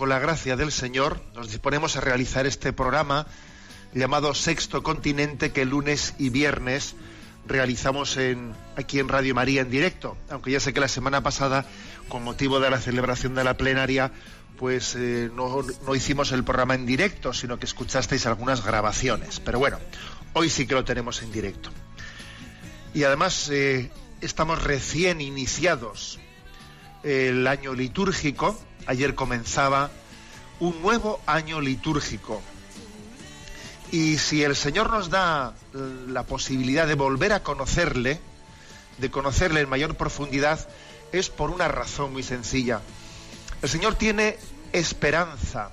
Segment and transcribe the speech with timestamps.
[0.00, 3.26] con la gracia del Señor, nos disponemos a realizar este programa
[3.92, 6.94] llamado Sexto Continente que lunes y viernes
[7.46, 8.18] realizamos
[8.76, 10.16] aquí en Radio María en directo.
[10.30, 11.66] Aunque ya sé que la semana pasada,
[12.08, 14.10] con motivo de la celebración de la plenaria,
[14.58, 19.38] pues eh, no, no hicimos el programa en directo, sino que escuchasteis algunas grabaciones.
[19.38, 19.78] Pero bueno,
[20.32, 21.68] hoy sí que lo tenemos en directo.
[22.94, 23.90] Y además eh,
[24.22, 26.18] estamos recién iniciados
[27.02, 28.58] el año litúrgico.
[28.90, 29.88] Ayer comenzaba
[30.58, 32.42] un nuevo año litúrgico.
[33.92, 35.54] Y si el Señor nos da
[36.08, 38.18] la posibilidad de volver a conocerle,
[38.98, 40.68] de conocerle en mayor profundidad,
[41.12, 42.80] es por una razón muy sencilla.
[43.62, 44.36] El Señor tiene
[44.72, 45.70] esperanza.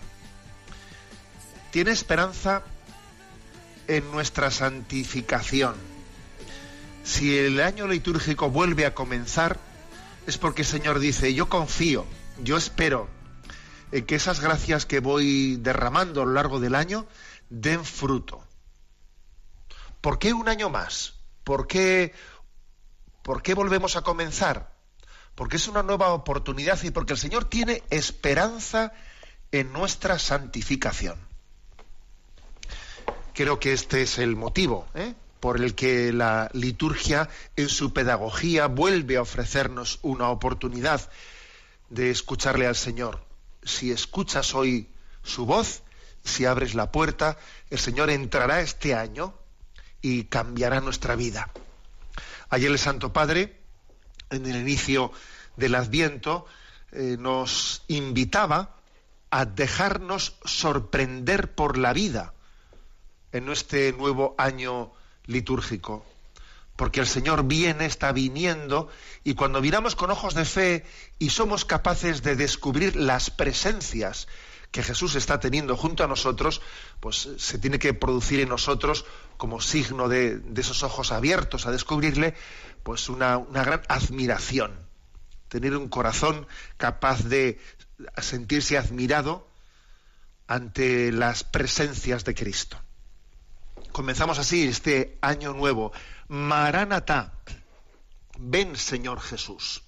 [1.72, 2.62] Tiene esperanza
[3.88, 5.73] en nuestra santificación.
[7.04, 9.58] Si el año litúrgico vuelve a comenzar,
[10.28, 12.06] es porque el Señor dice, yo confío,
[12.41, 13.07] yo espero
[13.92, 17.08] en que esas gracias que voy derramando a lo largo del año
[17.49, 18.43] den fruto.
[20.02, 21.15] ¿Por qué un año más?
[21.43, 22.14] ¿Por qué,
[23.23, 24.73] ¿Por qué volvemos a comenzar?
[25.36, 28.93] Porque es una nueva oportunidad y porque el Señor tiene esperanza
[29.52, 31.17] en nuestra santificación.
[33.33, 35.14] Creo que este es el motivo ¿eh?
[35.39, 41.09] por el que la liturgia en su pedagogía vuelve a ofrecernos una oportunidad
[41.89, 43.23] de escucharle al Señor.
[43.64, 44.89] Si escuchas hoy
[45.23, 45.83] su voz,
[46.23, 47.37] si abres la puerta,
[47.70, 49.33] el Señor entrará este año
[50.02, 51.52] y cambiará nuestra vida.
[52.49, 53.59] Ayer el Santo Padre,
[54.30, 55.11] en el inicio
[55.55, 56.45] del Adviento,
[56.92, 58.76] eh, nos invitaba
[59.30, 62.33] a dejarnos sorprender por la vida
[63.31, 64.93] en este nuevo año
[65.26, 66.05] litúrgico.
[66.77, 68.88] Porque el Señor viene, está viniendo,
[69.26, 70.86] y cuando miramos con ojos de fe
[71.20, 74.30] y somos capaces de descubrir las presencias
[74.71, 76.61] que Jesús está teniendo junto a nosotros,
[76.99, 79.05] pues se tiene que producir en nosotros,
[79.38, 82.36] como signo de, de esos ojos abiertos a descubrirle,
[82.83, 84.88] pues una, una gran admiración.
[85.49, 87.59] Tener un corazón capaz de
[88.21, 89.48] sentirse admirado
[90.48, 92.77] ante las presencias de Cristo.
[93.92, 95.92] Comenzamos así este año nuevo.
[96.27, 97.33] Maranatá,
[98.38, 99.83] ven Señor Jesús.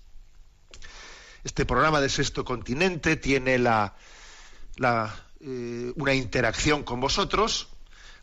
[1.44, 3.96] Este programa de Sexto Continente tiene la,
[4.78, 7.70] la, eh, una interacción con vosotros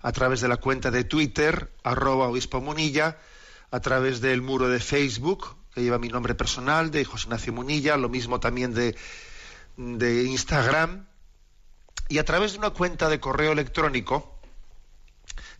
[0.00, 3.18] a través de la cuenta de Twitter, arroba obispo Munilla,
[3.70, 7.96] a través del muro de Facebook, que lleva mi nombre personal, de José Ignacio Munilla,
[7.96, 8.96] lo mismo también de,
[9.76, 11.06] de Instagram,
[12.08, 14.35] y a través de una cuenta de correo electrónico,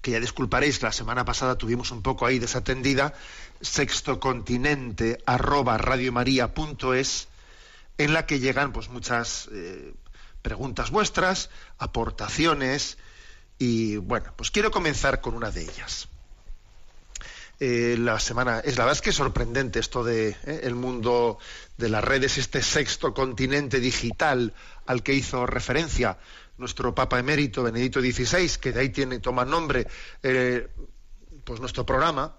[0.07, 3.13] que ya disculparéis, la semana pasada tuvimos un poco ahí desatendida,
[3.61, 7.27] sextocontinente arroba radiomaria.es,
[7.99, 9.95] en la que llegan pues muchas eh,
[10.43, 12.99] preguntas vuestras, aportaciones,
[13.59, 16.07] y bueno, pues quiero comenzar con una de ellas.
[17.59, 21.39] Eh, la semana es la verdad es que sorprendente esto de eh, el mundo
[21.79, 24.53] de las redes este sexto continente digital
[24.85, 26.19] al que hizo referencia
[26.59, 29.87] nuestro Papa emérito Benedicto XVI que de ahí tiene toma nombre
[30.23, 30.69] eh,
[31.45, 32.37] pues nuestro programa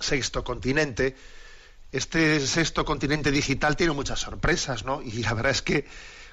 [0.00, 1.16] sexto continente
[1.92, 5.86] este sexto continente digital tiene muchas sorpresas no y la verdad es que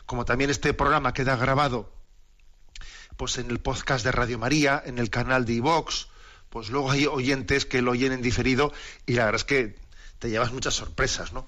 [0.05, 1.93] como también este programa queda grabado
[3.17, 6.07] pues en el podcast de Radio María en el canal de iVox
[6.51, 8.73] pues luego hay oyentes que lo oyen en diferido
[9.05, 9.75] y la verdad es que
[10.21, 11.47] te llevas muchas sorpresas, ¿no?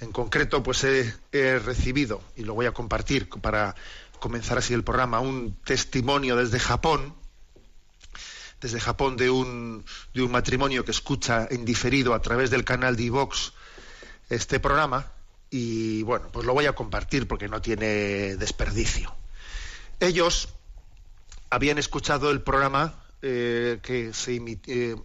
[0.00, 3.76] En concreto, pues he, he, recibido, y lo voy a compartir para
[4.20, 7.14] comenzar así el programa, un testimonio desde Japón,
[8.60, 9.84] desde Japón de un,
[10.14, 13.52] de un matrimonio que escucha en diferido a través del canal de iVox
[14.30, 15.12] este programa,
[15.50, 19.14] y bueno, pues lo voy a compartir porque no tiene desperdicio.
[20.00, 20.48] Ellos
[21.50, 24.34] habían escuchado el programa eh, que se,
[24.66, 24.96] eh,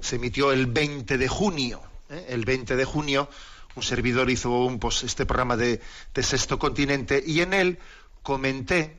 [0.00, 1.80] se, emitió el 20 de junio.
[2.10, 2.26] ¿eh?
[2.28, 3.28] El 20 de junio
[3.74, 5.80] un servidor hizo un, pues, este programa de,
[6.14, 7.78] de, Sexto Continente y en él
[8.26, 8.98] comenté,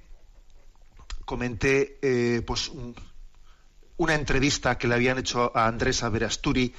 [1.25, 1.99] comenté
[2.47, 2.95] pues, un,
[3.97, 6.73] una entrevista que le habían hecho a Andrés Averasturi,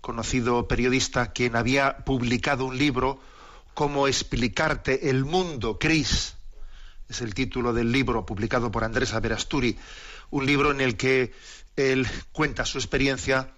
[0.00, 3.20] conocido periodista, quien había publicado un libro,
[3.74, 6.36] Cómo explicarte el mundo, Cris.
[7.10, 9.78] Es el título del libro publicado por Andrés Averasturi,
[10.30, 11.34] un libro en el que
[11.76, 13.52] él cuenta su experiencia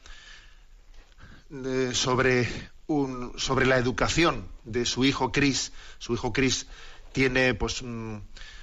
[1.50, 2.48] eh, sobre,
[2.88, 5.72] un, sobre la educación de su hijo Cris.
[5.98, 6.66] Su hijo Cris
[7.12, 7.82] tiene pues,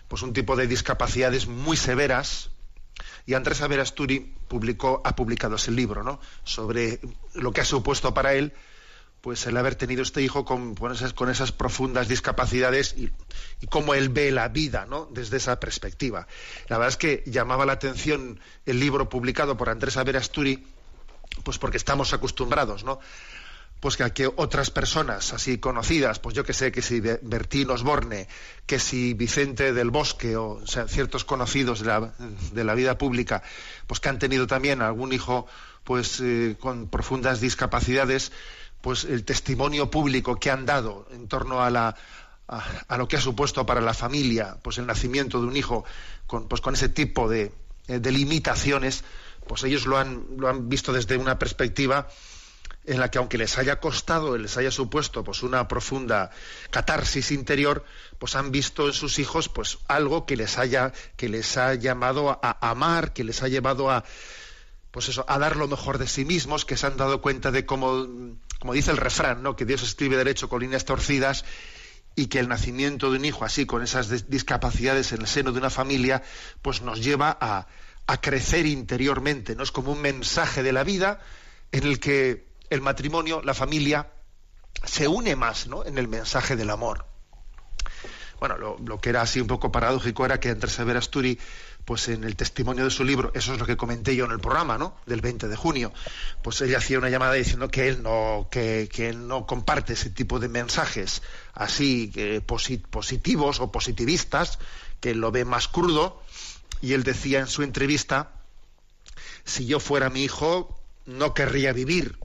[0.08, 2.50] pues un tipo de discapacidades muy severas,
[3.26, 6.20] y Andrés Averasturi publicó, ha publicado ese libro, ¿no?
[6.44, 7.00] Sobre
[7.36, 8.54] lo que ha supuesto para él,
[9.22, 13.12] pues el haber tenido este hijo con, con, esas, con esas, profundas discapacidades y,
[13.62, 15.08] y, cómo él ve la vida, ¿no?
[15.12, 16.28] Desde esa perspectiva.
[16.70, 20.66] La verdad es que llamaba la atención el libro publicado por Andrés Averasturi,
[21.44, 23.00] pues porque estamos acostumbrados, ¿no?
[23.80, 28.28] Pues que, que otras personas así conocidas, pues yo que sé, que si Bertín Osborne,
[28.66, 32.14] que si Vicente del Bosque, o, sea, ciertos conocidos de la,
[32.52, 33.42] de la, vida pública,
[33.88, 35.48] pues que han tenido también algún hijo
[35.84, 38.32] pues eh, con profundas discapacidades,
[38.82, 41.96] pues el testimonio público que han dado en torno a la
[42.48, 45.86] a, lo que ha supuesto para la familia, pues el nacimiento de un hijo
[46.26, 47.52] con, pues con ese tipo de,
[47.88, 49.04] de limitaciones,
[49.48, 52.08] pues ellos lo han, lo han visto desde una perspectiva
[52.86, 56.32] en la que aunque les haya costado, les haya supuesto pues una profunda
[56.72, 57.86] catarsis interior,
[58.18, 62.40] pues han visto en sus hijos pues algo que les haya que les ha llamado
[62.42, 64.04] a, amar, que les ha llevado a
[64.92, 67.66] pues eso, a dar lo mejor de sí mismos, que se han dado cuenta de
[67.66, 68.08] cómo
[68.60, 69.56] como dice el refrán, ¿no?
[69.56, 71.46] que Dios escribe derecho con líneas torcidas
[72.16, 75.60] y que el nacimiento de un hijo así con esas discapacidades en el seno de
[75.60, 76.24] una familia
[76.62, 77.68] pues nos lleva a,
[78.08, 81.20] a crecer interiormente, no es como un mensaje de la vida
[81.72, 84.12] en el que el matrimonio, la familia,
[84.84, 85.86] se une más ¿no?
[85.86, 87.06] en el mensaje del amor.
[88.40, 91.38] Bueno, lo, que era así un poco paradójico era que Andrés Averasturi,
[91.84, 94.40] pues en el testimonio de su libro, eso es lo que comenté yo en el
[94.40, 94.96] programa, ¿no?
[95.06, 95.92] Del 20 de junio,
[96.42, 100.10] pues ella hacía una llamada diciendo que él no, que, que él no comparte ese
[100.10, 101.22] tipo de mensajes
[101.54, 102.14] así
[102.46, 104.60] posit positivos o positivistas,
[105.02, 106.24] que él lo ve más crudo,
[106.82, 108.32] y él decía en su entrevista,
[109.44, 112.18] si yo fuera mi hijo, no querría vivir,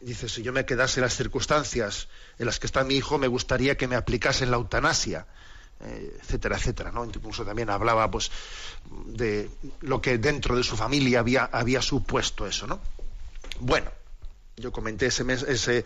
[0.00, 2.08] dice, si yo me quedase en las circunstancias
[2.38, 5.26] en las que está mi hijo, me gustaría que me aplicasen la eutanasia,
[5.80, 7.04] eh, etcétera, etcétera, ¿no?
[7.04, 8.30] Incluso también hablaba, pues,
[9.06, 9.50] de
[9.80, 12.80] lo que dentro de su familia había, había supuesto eso, ¿no?
[13.60, 13.90] Bueno,
[14.56, 15.84] yo comenté ese, ese,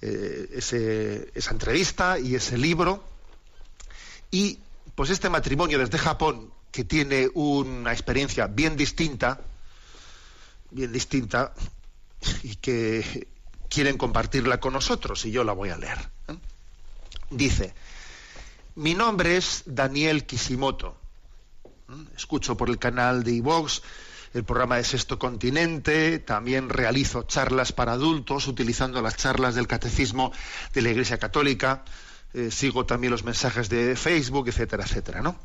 [0.00, 3.04] eh, ese, esa entrevista y ese libro,
[4.30, 4.58] y
[4.94, 9.40] pues este matrimonio desde Japón, que tiene una experiencia bien distinta,
[10.70, 11.54] bien distinta,
[12.42, 13.28] y que
[13.72, 15.98] quieren compartirla con nosotros y yo la voy a leer.
[16.28, 16.36] ¿eh?
[17.30, 17.74] Dice,
[18.74, 20.96] mi nombre es Daniel Kishimoto.
[21.64, 22.04] ¿eh?
[22.16, 23.82] Escucho por el canal de iVox
[24.34, 30.32] el programa de Sexto Continente, también realizo charlas para adultos utilizando las charlas del Catecismo
[30.72, 31.84] de la Iglesia Católica,
[32.32, 35.36] eh, sigo también los mensajes de Facebook, etcétera, etcétera, ¿no?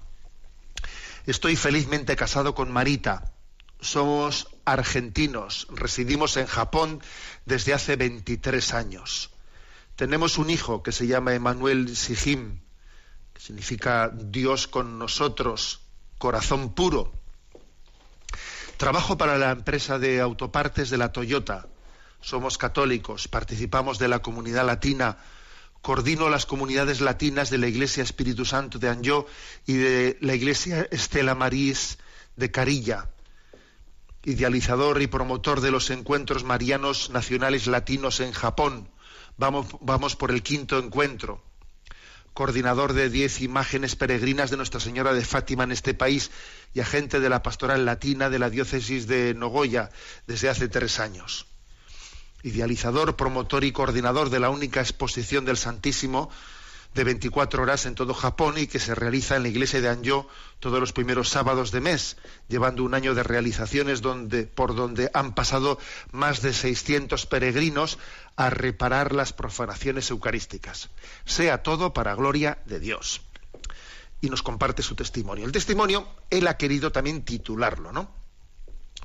[1.25, 3.34] Estoy felizmente casado con Marita,
[3.79, 7.01] somos argentinos, residimos en Japón
[7.46, 9.31] desde hace 23 años.
[9.96, 12.60] Tenemos un hijo que se llama Emanuel Sijim,
[13.34, 15.81] que significa Dios con nosotros,
[16.17, 17.13] corazón puro.
[18.77, 21.67] Trabajo para la empresa de autopartes de la Toyota.
[22.22, 25.17] Somos católicos, participamos de la comunidad latina,
[25.81, 29.25] coordino las comunidades latinas de la Iglesia Espíritu Santo de Anjou
[29.65, 32.00] y de la Iglesia Estela Marís
[32.36, 33.07] de Carilla
[34.27, 38.89] idealizador y promotor de los encuentros marianos nacionales latinos en Japón.
[39.38, 41.41] Vamos, por el quinto encuentro.
[42.34, 46.29] Coordinador de diez imágenes peregrinas de Nuestra Señora de Fátima en este país
[46.74, 49.91] y agente de la pastoral latina de la diócesis de Nogoya
[50.27, 51.48] desde hace tres años.
[52.43, 56.29] Idealizador, promotor y coordinador de la única exposición del Santísimo
[56.94, 60.27] de 24 horas en todo Japón y que se realiza en la iglesia de Anjou
[60.60, 62.17] todos los primeros sábados de mes,
[62.48, 65.77] llevando un año de realizaciones donde, por donde han pasado
[66.12, 68.00] más de 600 peregrinos
[68.36, 70.89] a reparar las profanaciones eucarísticas.
[71.25, 73.22] Sea todo para gloria de Dios.
[74.22, 75.46] Y nos comparte su testimonio.
[75.46, 78.10] El testimonio, él ha querido también titularlo, ¿no?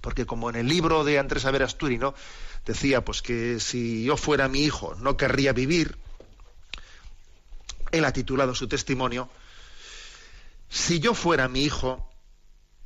[0.01, 2.15] Porque como en el libro de Andrés Averasturi, ¿no?
[2.65, 5.99] Decía, pues que si yo fuera mi hijo no querría vivir,
[7.93, 9.31] él ha titulado su testimonio,
[10.69, 12.11] Si yo fuera mi hijo,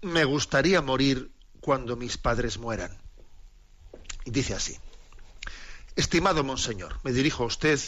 [0.03, 2.91] me gustaría morir cuando mis padres mueran.
[4.25, 4.77] Y dice así,
[5.95, 7.79] estimado monseñor, me dirijo a usted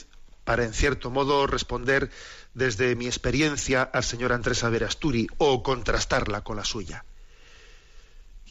[0.44, 2.10] para en cierto modo responder
[2.54, 7.04] desde mi experiencia al señor Andrés Averasturi o contrastarla con la suya,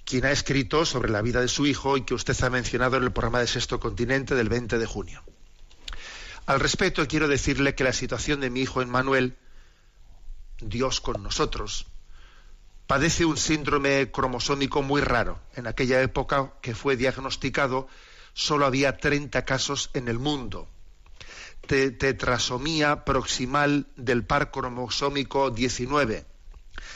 [0.06, 3.04] quien ha escrito sobre la vida de su hijo y que usted ha mencionado en
[3.04, 5.24] el programa de Sexto Continente del 20 de junio.
[6.48, 9.36] Al respecto, quiero decirle que la situación de mi hijo Emmanuel,
[10.62, 11.88] Dios con nosotros,
[12.88, 15.42] padece un síndrome cromosómico muy raro.
[15.56, 17.90] En aquella época que fue diagnosticado,
[18.34, 20.70] solo había 30 casos en el mundo.
[21.68, 26.26] tetrasomía proximal del par cromosómico 19.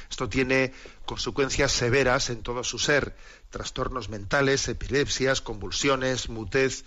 [0.09, 0.71] Esto tiene
[1.05, 3.17] consecuencias severas en todo su ser,
[3.49, 6.85] trastornos mentales, epilepsias, convulsiones, mutez,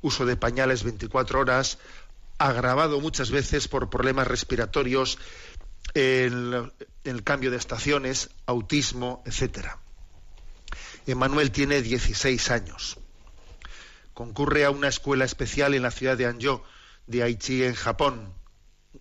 [0.00, 1.78] uso de pañales 24 horas,
[2.38, 5.18] agravado muchas veces por problemas respiratorios,
[5.94, 6.72] el,
[7.04, 9.78] el cambio de estaciones, autismo, etcétera.
[11.06, 12.98] Emmanuel tiene 16 años.
[14.12, 16.62] Concurre a una escuela especial en la ciudad de Anjou,
[17.06, 18.34] de Aichi, en Japón.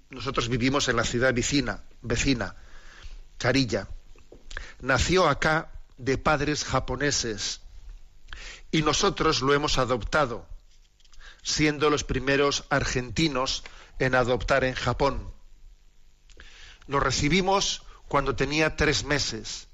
[0.09, 2.55] Nosotros vivimos en la ciudad vecina, vecina,
[3.37, 3.87] Carilla.
[4.81, 7.61] Nació acá de padres japoneses
[8.71, 10.45] y nosotros lo hemos adoptado,
[11.45, 13.63] siendo los primeros argentinos
[13.99, 15.31] en adoptar en Japón.
[16.87, 19.67] Lo recibimos cuando tenía tres meses,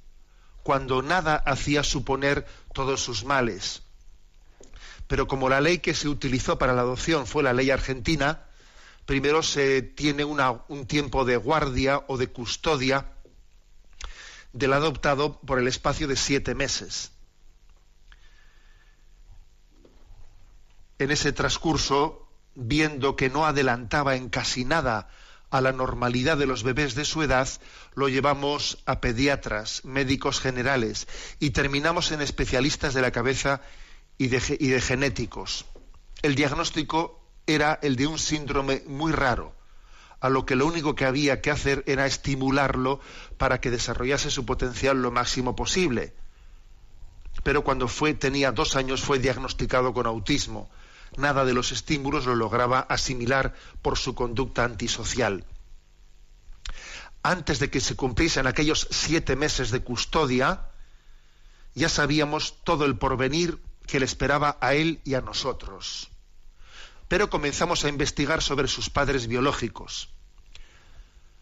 [0.63, 3.83] cuando nada hacía suponer todos sus males.
[5.07, 8.47] Pero como la ley que se utilizó para la adopción fue la ley argentina,
[9.05, 13.13] primero se tiene un tiempo de guardia o de custodia
[14.51, 17.11] del adoptado por el espacio de siete meses.
[21.01, 25.09] En ese transcurso, viendo que no adelantaba en casi nada
[25.49, 27.49] a la normalidad de los bebés de su edad,
[27.95, 31.07] lo llevamos a pediatras, médicos generales
[31.39, 33.61] y terminamos en especialistas de la cabeza
[34.19, 35.65] y de, y de genéticos.
[36.21, 39.55] El diagnóstico era el de un síndrome muy raro,
[40.19, 42.99] a lo que lo único que había que hacer era estimularlo
[43.39, 46.13] para que desarrollase su potencial lo máximo posible.
[47.41, 50.69] Pero cuando fue, tenía dos años fue diagnosticado con autismo
[51.17, 55.45] nada de los estímulos lo lograba asimilar por su conducta antisocial.
[57.23, 60.69] Antes de que se cumpliesen aquellos siete meses de custodia,
[61.75, 66.09] ya sabíamos todo el porvenir que le esperaba a él y a nosotros.
[67.07, 70.09] Pero comenzamos a investigar sobre sus padres biológicos.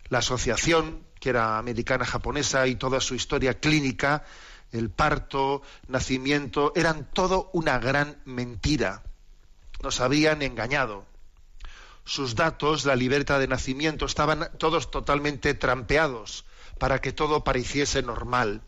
[0.10, 4.26] La asociación, que era americana japonesa, y toda su historia clínica,
[4.72, 9.04] el parto, nacimiento, eran todo una gran mentira
[9.82, 11.06] nos habían engañado.
[12.06, 16.46] Sus datos, la libertad de nacimiento, estaban todos totalmente trampeados
[16.78, 18.62] para que todo pareciese normal.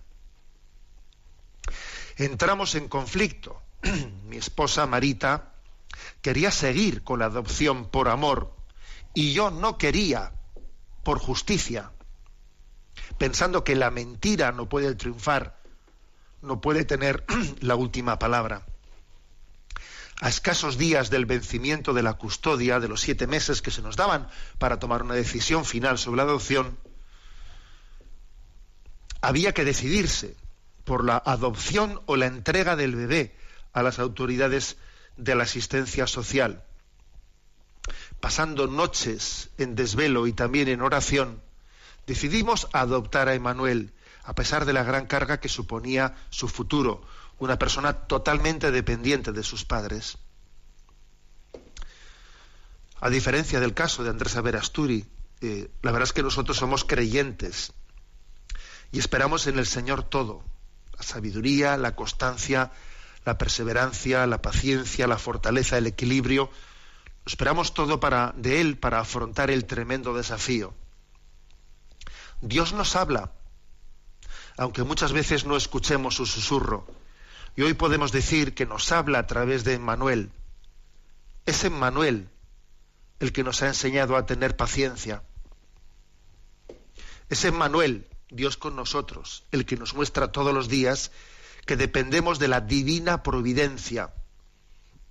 [2.17, 3.61] Entramos en conflicto.
[4.25, 5.53] Mi esposa Marita
[6.21, 8.55] quería seguir con la adopción por amor
[9.13, 10.33] y yo no quería
[11.03, 11.91] por justicia,
[13.17, 15.57] pensando que la mentira no puede triunfar,
[16.41, 17.25] no puede tener
[17.59, 18.65] la última palabra
[20.21, 23.95] a escasos días del vencimiento de la custodia, de los siete meses que se nos
[23.95, 26.77] daban para tomar una decisión final sobre la adopción,
[29.19, 30.35] había que decidirse
[30.85, 33.35] por la adopción o la entrega del bebé
[33.73, 34.77] a las autoridades
[35.17, 36.63] de la asistencia social.
[38.19, 41.41] Pasando noches en desvelo y también en oración,
[42.05, 43.91] decidimos adoptar a Emanuel,
[44.23, 47.01] a pesar de la gran carga que suponía su futuro,
[47.41, 50.19] una persona totalmente dependiente de sus padres.
[52.99, 55.07] A diferencia del caso de Andrés Averasturi,
[55.41, 57.73] eh, la verdad es que nosotros somos creyentes
[58.91, 60.43] y esperamos en el Señor todo,
[60.95, 62.71] la sabiduría, la constancia,
[63.25, 66.51] la perseverancia, la paciencia, la fortaleza, el equilibrio.
[67.25, 70.75] Esperamos todo para, de Él para afrontar el tremendo desafío.
[72.41, 73.31] Dios nos habla,
[74.57, 77.00] aunque muchas veces no escuchemos su susurro.
[77.55, 80.31] Y hoy podemos decir que nos habla a través de Emmanuel.
[81.45, 82.29] Es Emmanuel
[83.19, 85.23] el que nos ha enseñado a tener paciencia.
[87.29, 91.11] Es Emmanuel, Dios con nosotros, el que nos muestra todos los días
[91.65, 94.13] que dependemos de la divina providencia,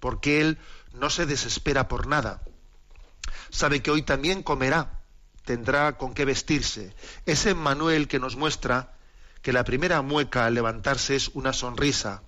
[0.00, 0.58] porque Él
[0.92, 2.42] no se desespera por nada.
[3.50, 5.00] Sabe que hoy también comerá,
[5.44, 6.94] tendrá con qué vestirse.
[7.26, 8.96] Es Emmanuel que nos muestra
[9.42, 12.22] que la primera mueca al levantarse es una sonrisa,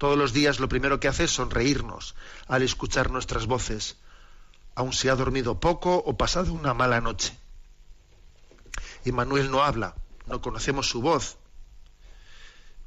[0.00, 2.14] todos los días lo primero que hace es sonreírnos
[2.48, 3.98] al escuchar nuestras voces,
[4.74, 7.36] aun se ha dormido poco o pasado una mala noche.
[9.04, 9.94] Y Manuel no habla,
[10.26, 11.36] no conocemos su voz,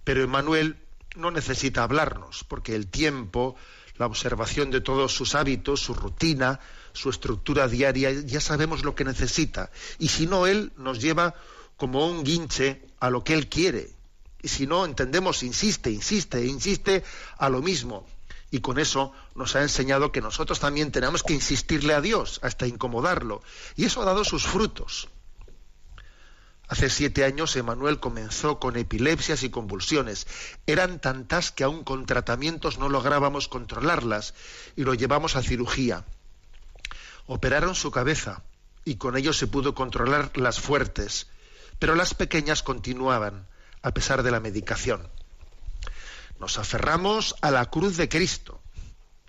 [0.03, 0.75] Pero Emmanuel
[1.15, 3.55] no necesita hablarnos, porque el tiempo,
[3.98, 6.60] la observación de todos sus hábitos, su rutina,
[6.93, 9.70] su estructura diaria, ya sabemos lo que necesita.
[10.00, 11.36] Y si no, Él nos lleva
[11.77, 13.91] como un guinche a lo que Él quiere.
[14.43, 17.03] Y si no, entendemos, insiste, insiste, insiste
[17.38, 18.05] a lo mismo.
[18.51, 22.67] Y con eso nos ha enseñado que nosotros también tenemos que insistirle a Dios hasta
[22.67, 23.41] incomodarlo.
[23.77, 25.07] Y eso ha dado sus frutos.
[26.67, 30.27] Hace siete años Emanuel comenzó con epilepsias y convulsiones.
[30.67, 34.33] Eran tantas que aún con tratamientos no lográbamos controlarlas
[34.75, 36.05] y lo llevamos a cirugía.
[37.27, 38.43] Operaron su cabeza
[38.83, 41.27] y con ello se pudo controlar las fuertes,
[41.79, 43.47] pero las pequeñas continuaban
[43.83, 45.07] a pesar de la medicación.
[46.39, 48.61] Nos aferramos a la cruz de Cristo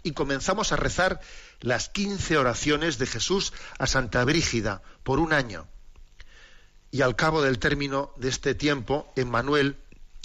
[0.03, 1.21] y comenzamos a rezar
[1.61, 5.67] las quince oraciones de Jesús a Santa Brígida por un año
[6.95, 9.79] y al cabo del término de este tiempo, Emmanuel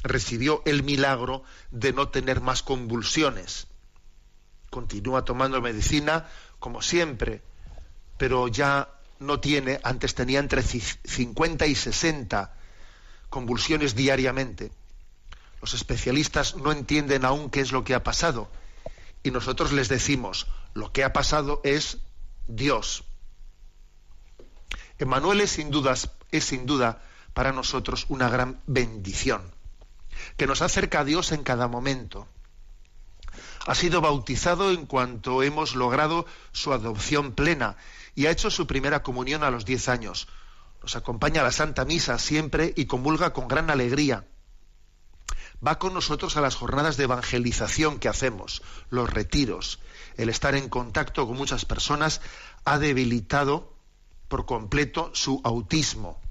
[0.03, 3.65] recibió el milagro de no tener más convulsiones.
[4.69, 6.27] Continúa tomando medicina
[6.59, 7.41] como siempre,
[8.19, 12.53] pero ya no tiene, antes tenía entre 50 y 60
[13.29, 14.71] convulsiones diariamente.
[15.61, 18.49] Los especialistas no entienden aún qué es lo que ha pasado
[19.23, 21.97] y nosotros les decimos, lo que ha pasado es
[22.47, 23.03] Dios.
[24.97, 27.01] Emmanuel es sin dudas es sin duda
[27.33, 29.41] para nosotros una gran bendición,
[30.37, 32.27] que nos acerca a Dios en cada momento.
[33.65, 37.77] Ha sido bautizado en cuanto hemos logrado su adopción plena
[38.15, 40.27] y ha hecho su primera comunión a los diez años.
[40.81, 44.25] Nos acompaña a la Santa Misa siempre y comulga con gran alegría.
[45.65, 49.79] Va con nosotros a las jornadas de evangelización que hacemos, los retiros.
[50.15, 52.21] El estar en contacto con muchas personas
[52.63, 53.73] ha debilitado
[54.29, 56.21] por completo su autismo,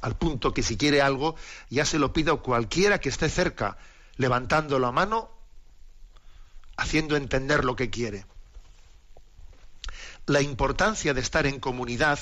[0.00, 1.34] al punto que si quiere algo
[1.70, 3.78] ya se lo pido a cualquiera que esté cerca,
[4.16, 5.30] levantando la mano,
[6.76, 8.26] haciendo entender lo que quiere.
[10.26, 12.18] La importancia de estar en comunidad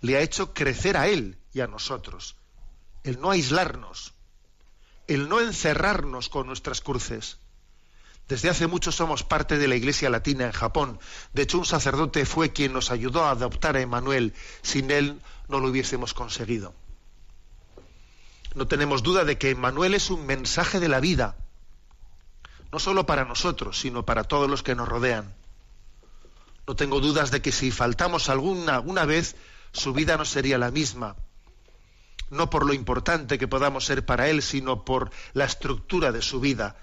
[0.00, 2.36] le ha hecho crecer a él y a nosotros,
[3.04, 4.14] el no aislarnos,
[5.06, 7.38] el no encerrarnos con nuestras cruces.
[8.28, 10.98] Desde hace mucho somos parte de la Iglesia Latina en Japón.
[11.32, 14.34] De hecho, un sacerdote fue quien nos ayudó a adoptar a Emanuel.
[14.62, 16.74] Sin él no lo hubiésemos conseguido.
[18.56, 21.36] No tenemos duda de que Emanuel es un mensaje de la vida,
[22.72, 25.34] no solo para nosotros, sino para todos los que nos rodean.
[26.66, 29.36] No tengo dudas de que si faltamos alguna, alguna vez,
[29.76, 31.16] su vida no sería la misma.
[32.30, 36.40] No por lo importante que podamos ser para él, sino por la estructura de su
[36.40, 36.76] vida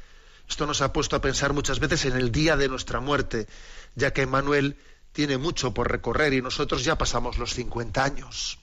[0.48, 3.48] esto nos ha puesto a pensar muchas veces en el día de nuestra muerte,
[3.96, 4.78] ya que Manuel
[5.12, 8.60] tiene mucho por recorrer y nosotros ya pasamos los 50 años.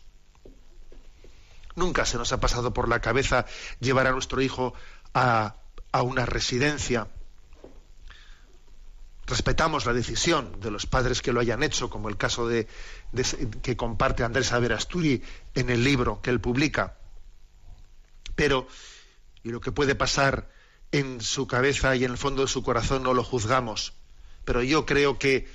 [1.77, 3.47] Nunca se nos ha pasado por la cabeza
[3.79, 4.75] llevar a nuestro hijo
[5.15, 5.57] a,
[5.93, 7.09] una residencia.
[9.27, 12.69] Respetamos la decisión de los padres que lo hayan hecho, como el caso de,
[13.63, 15.23] que comparte Andrés Averasturi
[15.55, 16.97] en el libro que él publica.
[18.37, 18.69] Pero,
[19.43, 20.49] y lo que puede pasar
[20.93, 23.93] en su cabeza y en el fondo de su corazón no lo juzgamos.
[24.45, 25.49] Pero yo creo que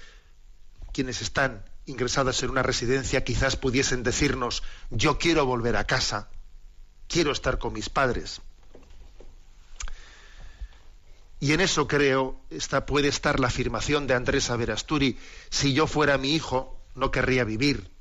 [0.91, 6.29] quienes están ingresados en una residencia quizás pudiesen decirnos, yo quiero volver a casa,
[7.07, 8.41] quiero estar con mis padres.
[11.39, 12.39] Y en eso creo
[12.87, 17.91] puede estar la afirmación de Andrés Averasturi, si yo fuera mi hijo, no querría vivir.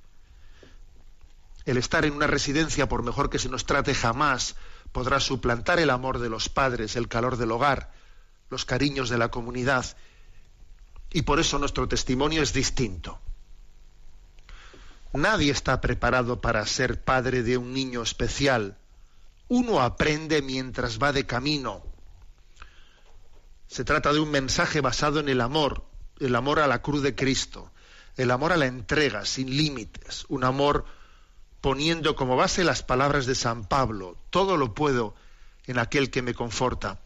[1.64, 4.56] El estar en una residencia, por mejor que se nos trate jamás,
[4.92, 7.92] podrá suplantar el amor de los padres, el calor del hogar,
[8.50, 9.96] los cariños de la comunidad.
[11.10, 13.18] Y por eso nuestro testimonio es distinto.
[15.12, 18.76] Nadie está preparado para ser padre de un niño especial.
[19.48, 21.82] Uno aprende mientras va de camino.
[23.68, 25.84] Se trata de un mensaje basado en el amor,
[26.20, 27.70] el amor a la cruz de Cristo,
[28.16, 30.84] el amor a la entrega sin límites, un amor
[31.60, 35.14] poniendo como base las palabras de San Pablo, todo lo puedo
[35.66, 37.00] en aquel que me conforta.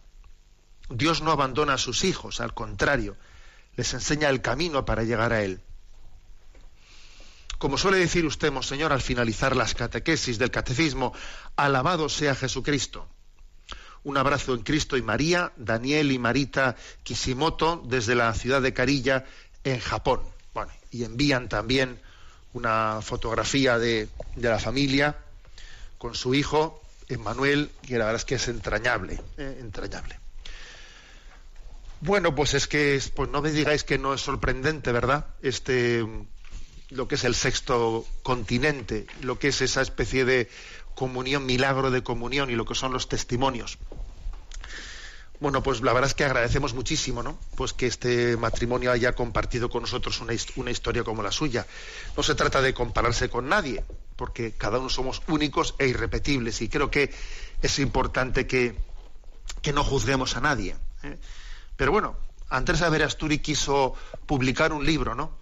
[0.88, 3.16] Dios no abandona a sus hijos, al contrario,
[3.76, 5.60] les enseña el camino para llegar a Él.
[7.58, 11.12] Como suele decir usted, Monseñor, al finalizar las catequesis del catecismo,
[11.56, 13.08] alabado sea Jesucristo.
[14.04, 19.24] Un abrazo en Cristo y María, Daniel y Marita Kishimoto, desde la ciudad de Carilla,
[19.64, 20.20] en Japón.
[20.58, 22.00] Bueno, y envían también
[22.52, 25.16] una fotografía de, la familia
[25.98, 30.18] con su hijo, Emmanuel, que la verdad es que es entrañable, eh, entrañable.
[32.00, 35.26] Bueno, pues es que, pues no me digáis que no es sorprendente, ¿verdad?
[35.42, 36.04] Este,
[36.88, 40.50] lo que es el sexto continente, lo que es esa especie de
[40.96, 43.78] comunión, milagro de comunión y lo que son los testimonios.
[45.40, 47.38] Bueno, pues la verdad es que agradecemos muchísimo, ¿no?
[47.54, 50.32] Pues que este matrimonio haya compartido con nosotros una,
[50.72, 51.64] historia como la suya.
[52.16, 53.84] No se trata de compararse con nadie,
[54.16, 57.14] porque cada uno somos únicos e irrepetibles y creo que
[57.62, 58.74] es importante que,
[59.62, 60.74] que no juzguemos a nadie.
[61.04, 61.16] ¿eh?
[61.76, 62.16] Pero bueno,
[62.48, 63.94] Andrés Averasturi quiso
[64.26, 65.38] publicar un libro, ¿no?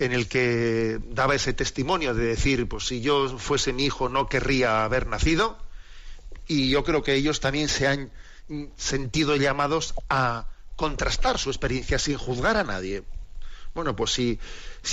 [0.00, 4.28] En el que daba ese testimonio de decir, pues si yo fuese mi hijo no
[4.28, 5.58] querría haber nacido.
[6.48, 8.10] Y yo creo que ellos también se han
[8.76, 13.02] sentido llamados a contrastar su experiencia sin juzgar a nadie.
[13.74, 14.38] Bueno, pues si,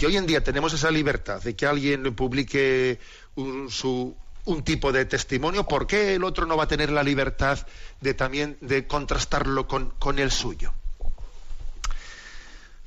[0.05, 2.99] hoy en día tenemos esa libertad de que alguien publique
[3.35, 4.15] un, su,
[4.45, 7.65] un tipo de testimonio, ¿por qué el otro no va a tener la libertad
[8.01, 10.73] de también de contrastarlo con, el suyo?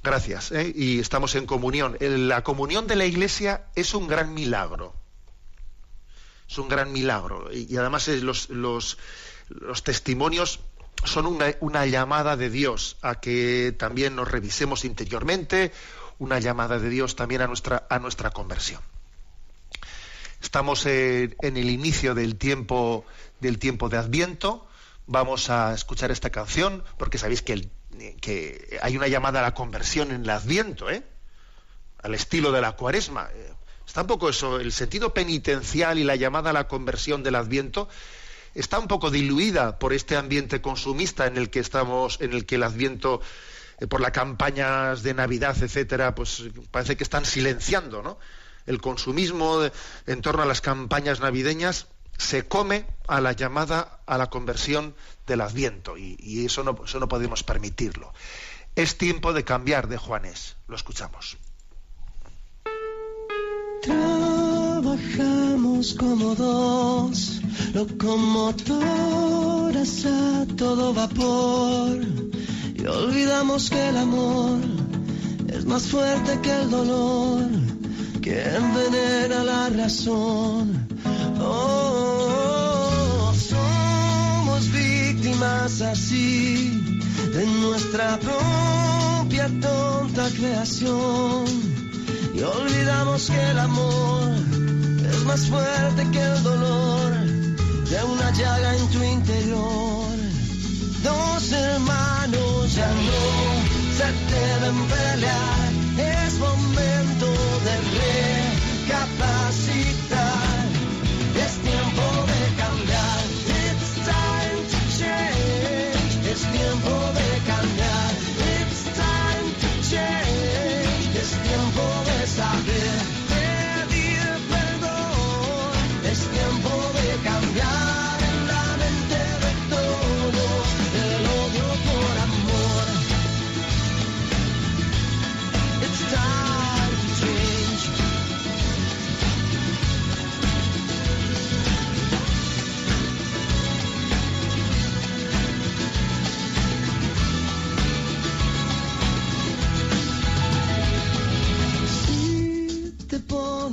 [0.02, 0.52] Gracias.
[0.52, 0.72] ¿eh?
[0.74, 1.96] Y estamos en comunión.
[2.00, 4.94] La comunión de la Iglesia es un gran milagro.
[6.48, 7.52] Es un gran milagro.
[7.52, 8.98] Y, además los, los,
[9.48, 10.60] los testimonios
[11.04, 11.26] son
[11.60, 15.72] una, llamada de Dios a que también nos revisemos interiormente,
[16.18, 18.80] una llamada de Dios también a nuestra, a nuestra conversión.
[20.42, 23.04] Estamos en, el inicio del tiempo,
[23.40, 24.66] del tiempo de Adviento.
[25.06, 27.68] Vamos a escuchar esta canción porque sabéis que,
[28.20, 31.02] que hay una llamada a la conversión en el Adviento, ¿eh?
[32.02, 33.28] al estilo de la Cuaresma.
[33.86, 37.88] Está un poco eso, el sentido penitencial y la llamada a la conversión del Adviento
[38.54, 42.56] está un poco diluida por este ambiente consumista en el que estamos, en el que
[42.56, 43.20] el Adviento,
[43.80, 48.18] eh, por las campañas de Navidad, etcétera, pues parece que están silenciando, ¿no?
[48.66, 49.62] El consumismo
[50.06, 51.86] en torno a las campañas navideñas
[52.18, 54.94] se come a la llamada a la conversión
[55.26, 58.12] del Adviento y, eso, no, eso no podemos permitirlo.
[58.76, 60.56] Es tiempo de cambiar de Juanes.
[60.66, 61.38] Lo escuchamos.
[63.82, 67.37] Trabajamos como dos
[67.74, 68.78] locomotoras
[70.06, 72.00] a todo vapor
[72.74, 74.60] y olvidamos que el amor
[75.48, 77.48] es más fuerte que el dolor
[78.20, 80.86] que envenena la razón.
[81.40, 86.70] Oh, somos víctimas así
[87.32, 91.46] de nuestra propia tonta creación
[92.34, 94.32] y olvidamos que el amor
[95.10, 97.17] es más fuerte que el dolor
[97.90, 100.16] de una llaga en tu interior.
[101.02, 107.26] Dos hermanos ya no se deben pelear, es momento
[107.66, 107.74] de
[108.88, 110.07] recapacitar,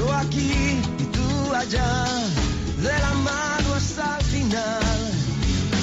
[0.00, 1.92] yo aquí y tú allá,
[2.86, 4.98] de la mano hasta el final.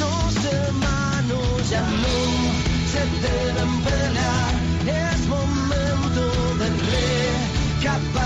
[0.03, 2.17] Dos hermanos ya no
[2.91, 4.53] se deben pelear,
[5.12, 6.23] es momento
[6.62, 8.16] de recapacitar,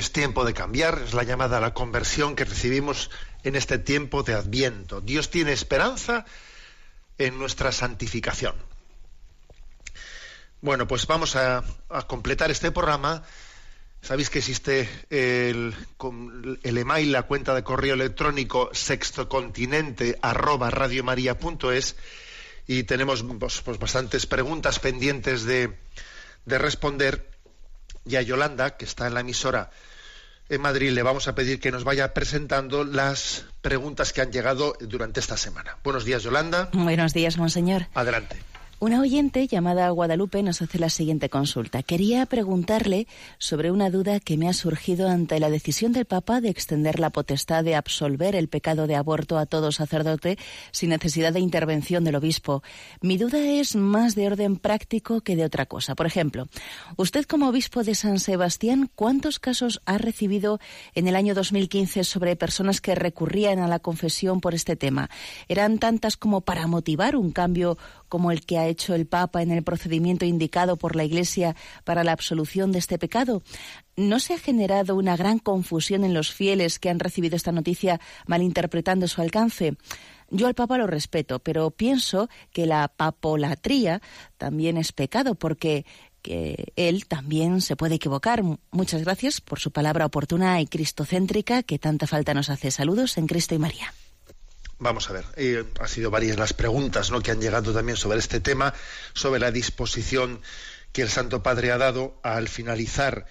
[0.00, 3.10] Es tiempo de cambiar, es la llamada a la conversión que recibimos
[3.42, 5.02] en este tiempo de Adviento.
[5.02, 6.24] Dios tiene esperanza
[7.18, 8.54] en nuestra santificación.
[10.62, 11.62] Bueno, pues vamos a,
[12.06, 13.24] completar este programa.
[14.00, 15.74] Sabéis que existe el,
[16.64, 20.70] email, la cuenta de correo electrónico sextocontinente arroba
[22.66, 25.76] y tenemos pues, pues, bastantes preguntas pendientes de,
[26.46, 27.28] de responder.
[28.06, 29.70] Y a Yolanda, que está en la emisora
[30.50, 34.76] en Madrid, le vamos a pedir que nos vaya presentando las preguntas que han llegado
[34.80, 35.76] durante esta semana.
[35.84, 36.68] Buenos días, Yolanda.
[36.72, 37.86] Buenos días, monseñor.
[37.94, 38.36] Adelante.
[38.82, 41.82] Una oyente llamada Guadalupe nos hace la siguiente consulta.
[41.82, 46.48] Quería preguntarle sobre una duda que me ha surgido ante la decisión del Papa de
[46.48, 50.38] extender la potestad de absolver el pecado de aborto a todo sacerdote
[50.72, 52.62] sin necesidad de intervención del obispo.
[53.02, 55.94] Mi duda es más de orden práctico que de otra cosa.
[55.94, 56.46] Por ejemplo,
[56.96, 60.58] usted como obispo de San Sebastián, ¿cuántos casos ha recibido
[60.94, 65.10] en el año 2015 sobre personas que recurrían a la confesión por este tema?
[65.48, 67.76] ¿Eran tantas como para motivar un cambio
[68.10, 72.04] como el que ha hecho el Papa en el procedimiento indicado por la Iglesia para
[72.04, 73.42] la absolución de este pecado?
[73.96, 78.00] ¿No se ha generado una gran confusión en los fieles que han recibido esta noticia
[78.26, 79.76] malinterpretando su alcance?
[80.28, 84.02] Yo al Papa lo respeto, pero pienso que la papolatría
[84.36, 85.86] también es pecado porque
[86.22, 88.42] que él también se puede equivocar.
[88.70, 92.70] Muchas gracias por su palabra oportuna y cristocéntrica que tanta falta nos hace.
[92.70, 93.94] Saludos en Cristo y María.
[94.80, 97.20] Vamos a ver, eh, ha sido varias las preguntas ¿no?
[97.20, 98.72] que han llegado también sobre este tema,
[99.12, 100.40] sobre la disposición
[100.90, 103.26] que el Santo Padre ha dado al finalizar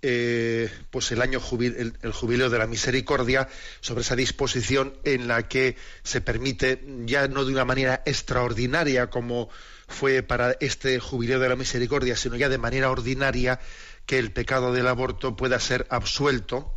[0.00, 3.48] eh, pues el año el jubileo de la misericordia,
[3.80, 9.48] sobre esa disposición en la que se permite, ya no de una manera extraordinaria como
[9.88, 13.58] fue para este jubileo de la misericordia, sino ya de manera ordinaria,
[14.06, 16.72] que el pecado del aborto pueda ser absuelto,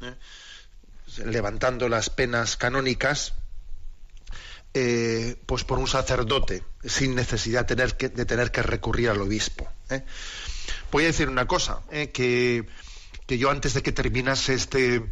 [0.00, 0.14] ¿eh?
[1.24, 3.34] levantando las penas canónicas,
[4.74, 9.68] eh, pues por un sacerdote, sin necesidad de tener que recurrir al obispo.
[9.90, 10.04] ¿eh?
[10.90, 12.10] Voy a decir una cosa, ¿eh?
[12.10, 12.66] que,
[13.26, 15.04] que yo antes de que terminase este,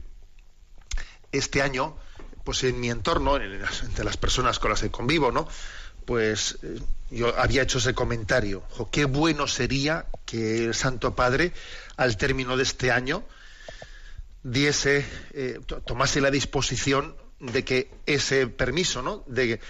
[1.30, 1.96] este año,
[2.44, 5.48] pues en mi entorno, en las- entre las personas con las que convivo, ¿no?
[6.04, 6.58] Pues
[7.10, 8.64] yo había hecho ese comentario.
[8.70, 11.52] "Jo, qué bueno sería que el Santo Padre,
[11.96, 13.22] al término de este año,
[14.42, 15.06] diese,
[15.66, 19.24] to- tomase la disposición de que ese permiso, ¿no?
[19.26, 19.60] De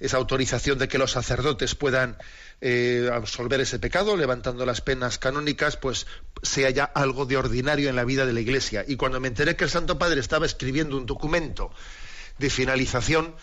[0.00, 2.16] esa autorización de que los sacerdotes puedan
[2.60, 6.06] eh, absolver ese pecado, levantando las penas canónicas, pues
[6.42, 8.84] sea ya algo de ordinario en la vida de la Iglesia.
[8.86, 11.72] Y cuando me enteré que el Santo Padre estaba escribiendo un documento
[12.38, 13.34] de finalización,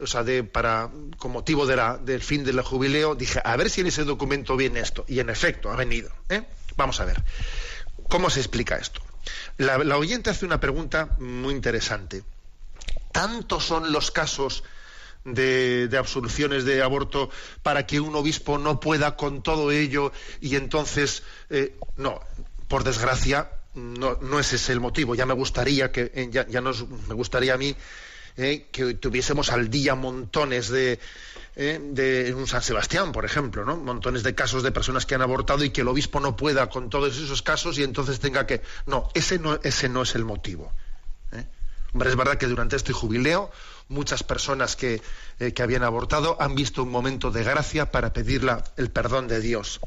[0.00, 3.70] o sea, de, para, con motivo de la- del fin del jubileo, dije, a ver
[3.70, 5.04] si en ese documento viene esto.
[5.06, 6.10] Y en efecto, ha venido.
[6.28, 6.42] ¿eh?
[6.76, 7.22] Vamos a ver.
[8.08, 9.00] ¿Cómo se explica esto?
[9.58, 12.24] La, la oyente hace una pregunta muy interesante.
[13.12, 14.64] ¿Tantos son los casos
[15.24, 17.30] de, de absoluciones de aborto
[17.62, 22.20] para que un obispo no pueda con todo ello y entonces, eh, no,
[22.68, 25.14] por desgracia, no, no ese es el motivo.
[25.14, 27.74] Ya me gustaría que, eh, ya, ya nos, me gustaría a mí
[28.36, 30.98] eh, que tuviésemos al día montones de,
[31.56, 33.76] eh, de un San Sebastián, por ejemplo, ¿no?
[33.76, 36.90] Montones de casos de personas que han abortado y que el obispo no pueda con
[36.90, 38.62] todos esos casos y entonces tenga que.
[38.86, 40.72] No, ese no, ese no es el motivo.
[41.94, 43.50] Es verdad que durante este jubileo
[43.88, 45.02] muchas personas que,
[45.40, 49.26] eh, que habían abortado han visto un momento de gracia para pedir la- el perdón
[49.28, 49.80] de Dios.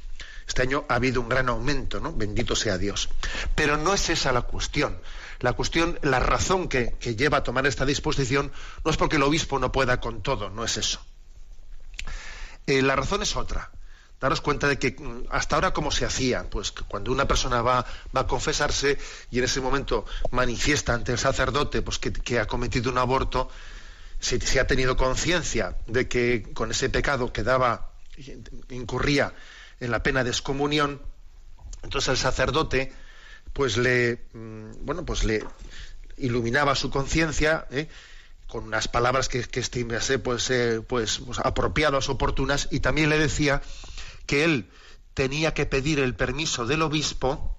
[0.46, 2.12] Este año ha habido un gran aumento, ¿no?
[2.12, 3.08] Bendito sea Dios.
[3.56, 5.00] Pero no es esa la cuestión.
[5.40, 8.52] La cuestión, la razón que, que lleva a tomar esta disposición
[8.84, 11.00] no es porque el obispo no pueda con todo, no es eso.
[12.68, 13.72] Eh, la razón es otra.
[14.24, 17.86] Daros cuenta de que mm, hasta ahora cómo se hacía, pues cuando una persona va,
[18.16, 18.98] va a confesarse
[19.30, 23.50] y en ese momento manifiesta ante el sacerdote pues que, que ha cometido un aborto,
[24.22, 27.92] si se ha tenido conciencia de que con ese pecado quedaba,
[28.70, 29.34] incurría
[29.82, 31.02] en la pena de excomunión,
[31.84, 32.94] entonces el sacerdote
[33.52, 35.44] pues le mm, bueno pues le
[36.16, 37.90] iluminaba su conciencia ¿eh?
[38.48, 43.18] con unas palabras que, que estimase pues, eh, pues, pues apropiadas, oportunas, y también le
[43.18, 43.62] decía
[44.26, 44.70] que él
[45.14, 47.58] tenía que pedir el permiso del obispo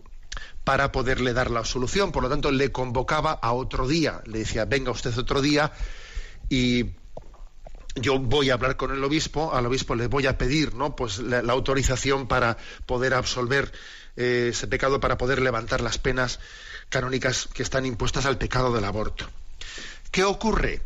[0.64, 2.10] para poderle dar la absolución.
[2.10, 4.22] Por lo tanto, le convocaba a otro día.
[4.26, 5.72] Le decía, venga usted otro día
[6.48, 6.86] y
[7.96, 10.96] yo voy a hablar con el obispo, al obispo le voy a pedir ¿no?
[10.96, 13.72] pues la, autorización para poder absolver
[14.16, 16.40] eh, ese pecado, para poder levantar las penas
[16.88, 19.26] canónicas que están impuestas al pecado del aborto.
[20.10, 20.82] ¿Qué ocurre?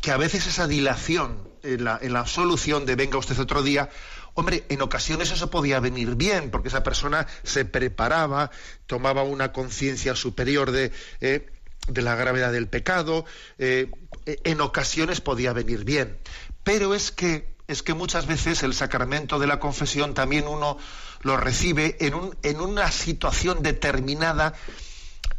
[0.00, 3.90] Que a veces esa dilación en la, en la absolución de venga usted otro día
[4.34, 8.50] Hombre, en ocasiones eso podía venir bien, porque esa persona se preparaba,
[8.86, 10.90] tomaba una conciencia superior de,
[11.20, 11.50] eh,
[11.88, 13.24] de la gravedad del pecado,
[13.58, 13.90] eh,
[14.24, 16.18] en ocasiones podía venir bien.
[16.64, 20.78] Pero es que, es que muchas veces el sacramento de la confesión también uno
[21.22, 24.54] lo recibe en, un, en una situación determinada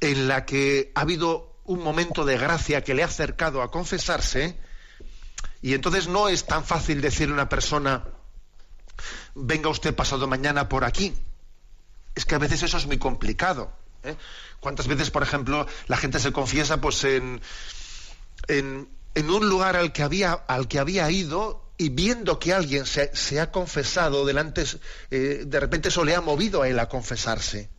[0.01, 4.57] en la que ha habido un momento de gracia que le ha acercado a confesarse,
[5.61, 8.03] y entonces no es tan fácil decirle a una persona,
[9.35, 11.13] venga usted pasado mañana por aquí.
[12.15, 13.71] Es que a veces eso es muy complicado.
[14.03, 14.15] ¿eh?
[14.59, 17.41] ¿Cuántas veces, por ejemplo, la gente se confiesa pues en,
[18.47, 23.39] en, un lugar al que había, al que había ido y viendo que alguien se,
[23.39, 24.63] ha confesado delante,
[25.09, 27.69] eh, de repente eso le ha movido a él a confesarse?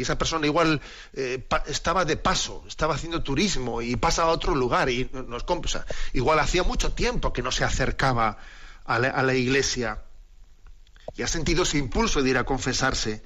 [0.00, 0.80] y esa persona igual
[1.12, 5.62] eh, estaba de paso, estaba haciendo turismo y pasa a otro lugar y nos o
[6.14, 8.38] igual hacía mucho tiempo que no se acercaba
[8.90, 10.02] a la, iglesia
[11.16, 13.22] y ha sentido ese impulso de ir a confesarse.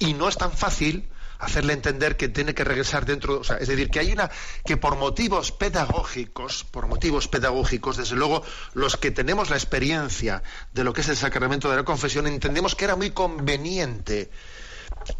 [0.00, 3.68] Y no es tan fácil hacerle entender que tiene que regresar dentro, o sea, es
[3.68, 4.28] decir, que hay una
[4.64, 8.42] que por motivos pedagógicos, por motivos pedagógicos, desde luego
[8.74, 10.42] los que tenemos la experiencia
[10.72, 14.30] de lo que es el sacramento de la confesión entendemos que era muy conveniente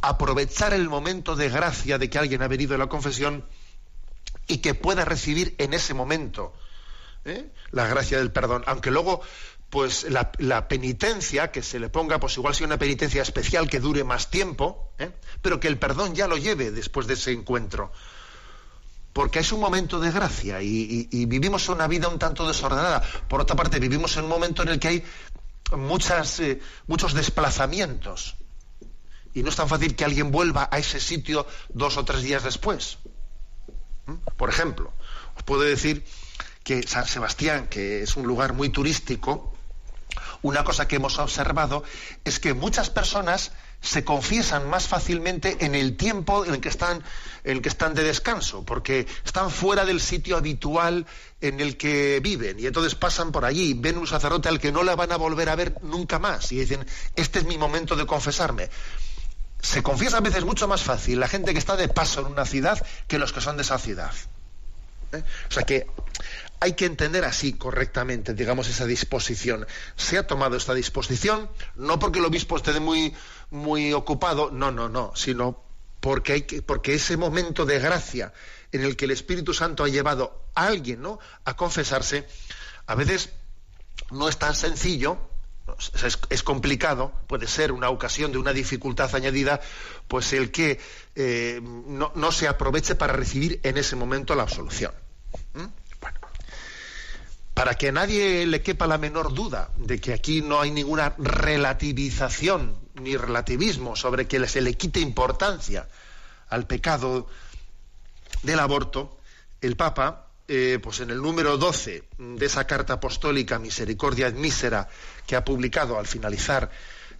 [0.01, 3.45] aprovechar el momento de gracia de que alguien ha venido a la confesión
[4.49, 6.53] y que pueda recibir en ese momento
[7.31, 7.53] ¿eh?
[7.71, 9.21] la gracia del perdón, aunque luego
[9.71, 14.03] pues la, penitencia que se le ponga, pues igual sea una penitencia especial que dure
[14.03, 15.11] más tiempo, ¿eh?
[15.43, 17.93] pero que el perdón ya lo lleve después de ese encuentro.
[19.13, 23.03] Porque es un momento de gracia y vivimos una vida un tanto desordenada.
[23.29, 25.05] Por otra parte, vivimos en un momento en el que hay
[25.77, 28.37] muchas, eh, muchos desplazamientos
[29.35, 32.43] y no es tan fácil que alguien vuelva a ese sitio dos o tres días
[32.43, 32.99] después.
[34.07, 34.15] ¿Mm?
[34.37, 34.93] Por ejemplo,
[35.37, 36.05] os puedo decir
[36.69, 39.55] que San Sebastián, que es un lugar muy turístico,
[40.43, 41.83] una cosa que hemos observado
[42.25, 47.03] es que muchas personas se confiesan más fácilmente en el tiempo en el que están,
[47.45, 51.07] en el que están de descanso, porque están fuera del sitio habitual
[51.41, 54.83] en el que viven y entonces pasan por allí, ven un sacerdote al que no
[54.83, 58.05] la van a volver a ver nunca más y dicen, este es mi momento de
[58.05, 58.69] confesarme.
[59.63, 62.45] Se confiesa a veces mucho más fácil la gente que está de paso en una
[62.45, 64.13] ciudad que los que son de esa ciudad.
[65.13, 65.23] ¿eh?
[65.49, 65.87] O sea que
[66.61, 69.67] hay que entender así correctamente, digamos, esa disposición.
[69.97, 73.15] Se ha tomado esta disposición no porque el obispo esté muy,
[73.51, 75.63] muy ocupado, no, no, no, sino
[76.01, 78.33] porque, hay que, porque ese momento de gracia
[78.73, 81.19] en el que el Espíritu Santo ha llevado a alguien ¿no?
[81.45, 82.27] a confesarse,
[82.87, 83.31] a veces
[84.11, 85.19] no es tan sencillo,
[86.31, 89.61] es, complicado, puede ser una ocasión de una dificultad añadida,
[90.09, 90.81] pues el que
[91.15, 94.93] eh, no, no se aproveche para recibir en ese momento la absolución.
[95.53, 95.67] ¿Mm?
[97.59, 102.79] Para que nadie le quepa la menor duda de que aquí no hay ninguna relativización
[103.03, 105.89] ni relativismo sobre que se le quite importancia
[106.51, 107.27] al pecado
[108.45, 109.19] del aborto,
[109.61, 114.89] el Papa, eh, pues en el número 12 de esa carta apostólica Misericordia et Mísera
[115.27, 116.71] que ha publicado al finalizar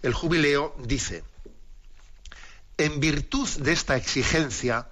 [0.03, 1.25] el jubileo, dice,
[2.77, 4.87] en virtud de esta exigencia,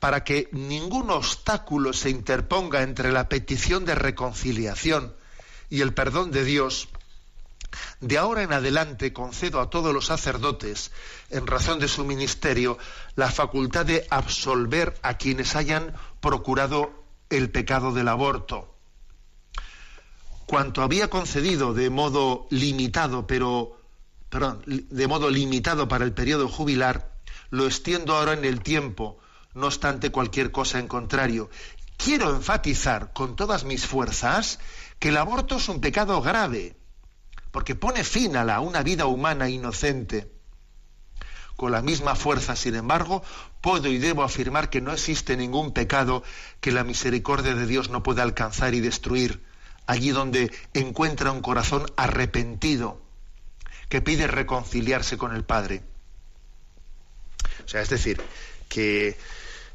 [0.00, 5.14] para que ningún obstáculo se interponga entre la petición de reconciliación
[5.68, 6.88] y el perdón de Dios,
[8.00, 10.90] de ahora en adelante concedo a todos los sacerdotes,
[11.28, 12.78] en razón de su ministerio,
[13.14, 18.74] la facultad de absolver a quienes hayan procurado el pecado del aborto.
[20.46, 23.76] Cuanto había concedido de modo limitado, pero
[24.30, 27.12] perdón, de modo limitado para el periodo jubilar,
[27.50, 29.18] lo extiendo ahora en el tiempo,
[29.54, 31.50] no obstante cualquier cosa en contrario.
[31.96, 34.58] Quiero enfatizar con todas mis fuerzas
[34.98, 36.76] que el aborto es un pecado grave,
[37.50, 40.30] porque pone fin a la, una vida humana inocente.
[41.56, 43.22] Con la misma fuerza, sin embargo,
[43.60, 46.22] puedo y debo afirmar que no existe ningún pecado
[46.60, 49.44] que la misericordia de Dios no pueda alcanzar y destruir,
[49.86, 53.02] allí donde encuentra un corazón arrepentido,
[53.90, 55.82] que pide reconciliarse con el Padre.
[57.64, 58.22] O sea, es decir,
[58.68, 59.18] que,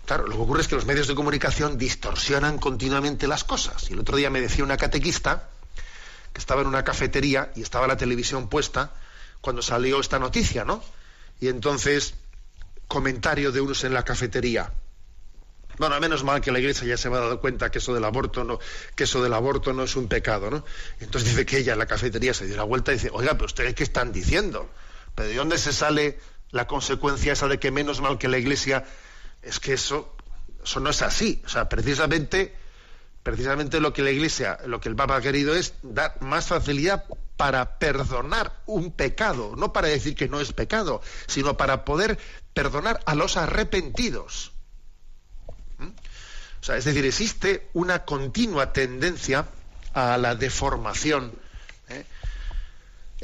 [0.05, 3.89] claro, lo que ocurre es que los medios de comunicación distorsionan continuamente las cosas.
[3.89, 5.49] Y el otro día me decía una catequista
[6.33, 8.91] que estaba en una cafetería y estaba la televisión puesta
[9.41, 10.83] cuando salió esta noticia, ¿no?
[11.39, 12.15] Y entonces,
[12.87, 14.71] comentario de unos en la cafetería.
[15.77, 18.05] Bueno, menos mal que la iglesia ya se me ha dado cuenta que eso del
[18.05, 18.59] aborto no,
[18.95, 20.63] que eso del aborto no es un pecado, ¿no?
[20.99, 23.45] Entonces dice que ella en la cafetería se dio la vuelta y dice, oiga, pero
[23.45, 24.69] ustedes qué están diciendo?
[25.15, 26.19] ¿Pero de dónde se sale
[26.51, 28.85] la consecuencia esa de que menos mal que la iglesia
[29.45, 30.15] es que eso,
[30.63, 31.41] eso no es así.
[31.45, 32.53] O sea, precisamente,
[33.23, 37.05] precisamente lo que la iglesia, lo que el Papa ha querido es dar más facilidad
[37.37, 42.17] para perdonar un pecado, no para decir que no es pecado, sino para poder
[42.53, 44.51] perdonar a los arrepentidos.
[45.77, 45.89] ¿Mm?
[45.89, 49.45] O sea, es decir, existe una continua tendencia
[49.93, 51.33] a la deformación.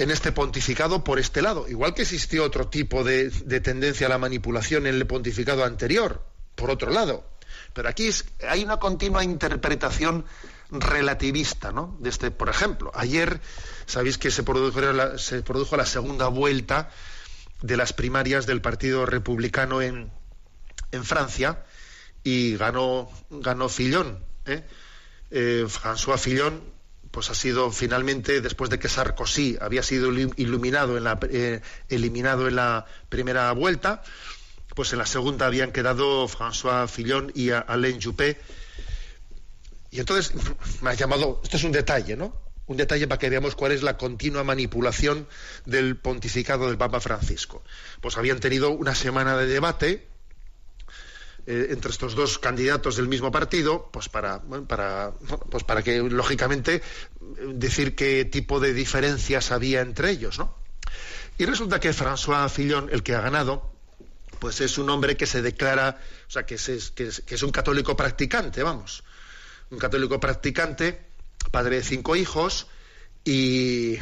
[0.04, 4.10] En este pontificado por este lado, igual que existió otro tipo de, de tendencia a
[4.10, 6.24] la manipulación en el pontificado anterior,
[6.56, 7.26] por otro lado.
[7.74, 10.26] Pero aquí es- hay una continua interpretación
[10.70, 11.98] relativista, ¿no?
[12.00, 13.42] De este, por ejemplo, ayer
[13.86, 16.90] sabéis que se produjo la, se produjo la segunda vuelta
[17.62, 20.12] de las primarias del Partido Republicano en,
[20.92, 21.66] en Francia
[22.24, 24.64] y ganó ganó Fillon, ¿eh?
[25.30, 26.62] Eh, François Fillon
[27.12, 31.62] pues ha sido finalmente después de que Sarkozy había sido ilu- iluminado en la eh,
[31.90, 34.02] eliminado en la primera vuelta
[34.76, 38.40] pues en la segunda habían quedado François Fillon y Alain Juppé
[39.92, 40.32] y entonces
[40.82, 42.34] me ha llamado, esto es un detalle, ¿no?
[42.68, 45.28] Un detalle para que veamos cuál es la continua manipulación
[45.66, 47.62] del pontificado del Papa Francisco.
[48.00, 50.08] Pues habían tenido una semana de debate
[51.48, 55.12] eh, entre estos dos candidatos del mismo partido, pues para, para,
[55.50, 56.82] pues para que lógicamente
[57.54, 60.56] decir qué tipo de diferencias había entre ellos, ¿no?
[61.38, 63.72] Y resulta que François Fillon, el que ha ganado,
[64.40, 67.96] pues es un hombre que se declara, o sea, que es- que es un católico
[67.96, 69.04] practicante, vamos
[69.72, 71.00] un católico practicante,
[71.50, 72.68] padre de cinco hijos,
[73.24, 74.00] y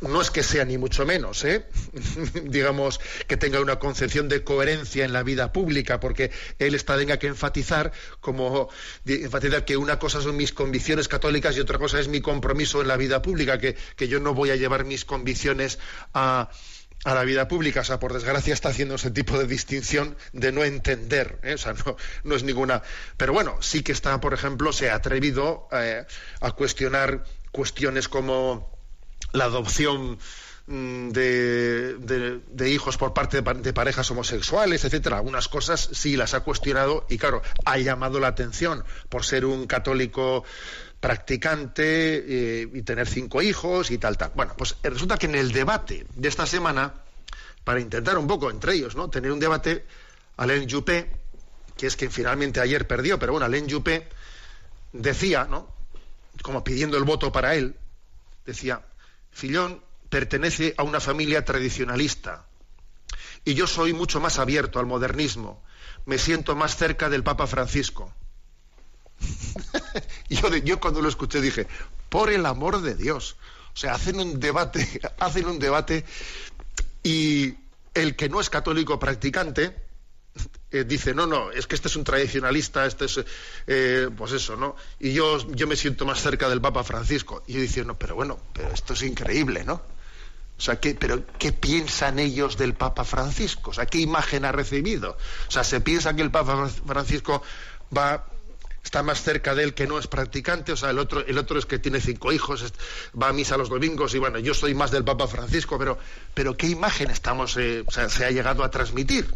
[0.00, 1.66] no es que sea ni mucho menos, ¿eh?
[2.44, 7.18] digamos, que tenga una concepción de coherencia en la vida pública, porque él está tenga
[7.18, 8.70] que enfatizar como
[9.04, 12.88] enfatizar que una cosa son mis convicciones católicas y otra cosa es mi compromiso en
[12.88, 15.78] la vida pública, que, que yo no voy a llevar mis convicciones
[16.14, 16.48] a,
[17.04, 17.80] a la vida pública.
[17.80, 21.38] O sea, por desgracia está haciendo ese tipo de distinción de no entender.
[21.42, 21.54] ¿eh?
[21.54, 22.82] O sea, no, no es ninguna.
[23.18, 26.06] Pero bueno, sí que está, por ejemplo, se ha atrevido eh,
[26.40, 27.24] a cuestionar
[27.54, 28.68] cuestiones como
[29.32, 30.18] la adopción
[30.66, 31.94] mm, de,
[32.50, 35.18] de- hijos por parte de, pa- de parejas homosexuales, etcétera.
[35.18, 39.66] Algunas cosas sí las ha cuestionado y claro, ha llamado la atención por ser un
[39.68, 40.42] católico
[40.98, 41.82] practicante
[42.62, 44.32] eh, y tener cinco hijos y tal, tal.
[44.34, 46.94] Bueno, pues eh, resulta que en el debate de esta semana,
[47.62, 49.08] para intentar un poco entre ellos, ¿no?
[49.10, 49.84] Tener un debate,
[50.38, 51.10] Alain Juppé,
[51.76, 54.08] que es quien finalmente ayer perdió, pero bueno, Alain Juppé
[54.92, 55.72] decía, ¿no?
[56.42, 57.76] Como pidiendo el voto para él,
[58.44, 58.84] decía,
[59.30, 62.46] Fillón pertenece a una familia tradicionalista
[63.44, 65.62] y yo soy mucho más abierto al modernismo.
[66.06, 68.12] Me siento más cerca del Papa Francisco.
[70.28, 71.68] Yo, yo cuando lo escuché dije,
[72.08, 73.36] por el amor de Dios.
[73.72, 76.04] O sea, hacen un debate, hacen un debate
[77.02, 77.54] y
[77.94, 79.83] el que no es católico practicante
[80.70, 83.24] eh, dice, no, no, es que este es un tradicionalista, este es,
[83.66, 84.74] eh, pues eso, ¿no?
[84.98, 87.42] Y yo, yo me siento más cerca del Papa Francisco.
[87.46, 89.74] Y yo diciendo, pero bueno, pero esto es increíble, ¿no?
[90.56, 93.70] O sea, ¿qué, pero ¿qué piensan ellos del Papa Francisco?
[93.70, 95.16] O sea, ¿qué imagen ha recibido?
[95.48, 97.42] O sea, ¿se piensa que el Papa Francisco
[97.96, 98.26] va
[98.84, 101.58] está más cerca de él que no es practicante, o sea, el otro, el otro
[101.58, 102.70] es que tiene cinco hijos,
[103.20, 105.98] va a misa los domingos y bueno, yo soy más del Papa Francisco, pero,
[106.34, 109.26] pero ¿qué imagen estamos, eh, o sea, se ha llegado a transmitir?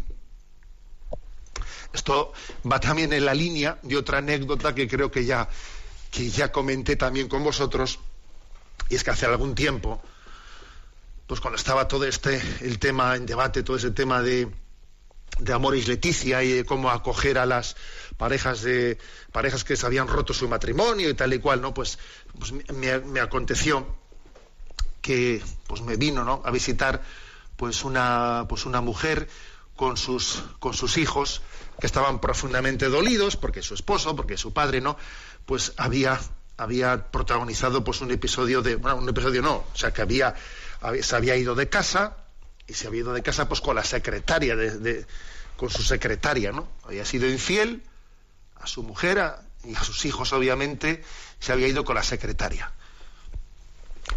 [1.93, 2.33] Esto
[2.69, 5.49] va también en la línea de otra anécdota que creo que ya,
[6.11, 7.99] que ya comenté también con vosotros,
[8.89, 10.01] y es que hace algún tiempo,
[11.27, 14.49] pues cuando estaba todo este, el tema en debate, todo ese tema de,
[15.39, 17.75] de Amoris Leticia y de cómo acoger a las
[18.17, 18.97] parejas de
[19.31, 21.73] parejas que se habían roto su matrimonio y tal y cual, ¿no?
[21.73, 21.99] Pues,
[22.37, 23.85] pues me, me aconteció
[25.01, 26.41] que pues me vino, ¿no?
[26.45, 27.01] a visitar
[27.55, 29.29] pues una pues una mujer
[29.75, 31.41] con sus con sus hijos
[31.79, 34.97] que estaban profundamente dolidos porque su esposo, porque su padre, ¿no?
[35.45, 36.19] Pues había
[36.57, 40.35] había protagonizado pues un episodio de bueno, un episodio no, o sea, que había,
[41.01, 42.17] se había ido de casa
[42.67, 45.05] y se había ido de casa pues con la secretaria de,
[45.55, 46.67] con su secretaria, ¿no?
[46.83, 47.81] Había sido infiel
[48.59, 51.01] a su mujer a- y a sus hijos, obviamente,
[51.39, 52.71] se había ido con la secretaria.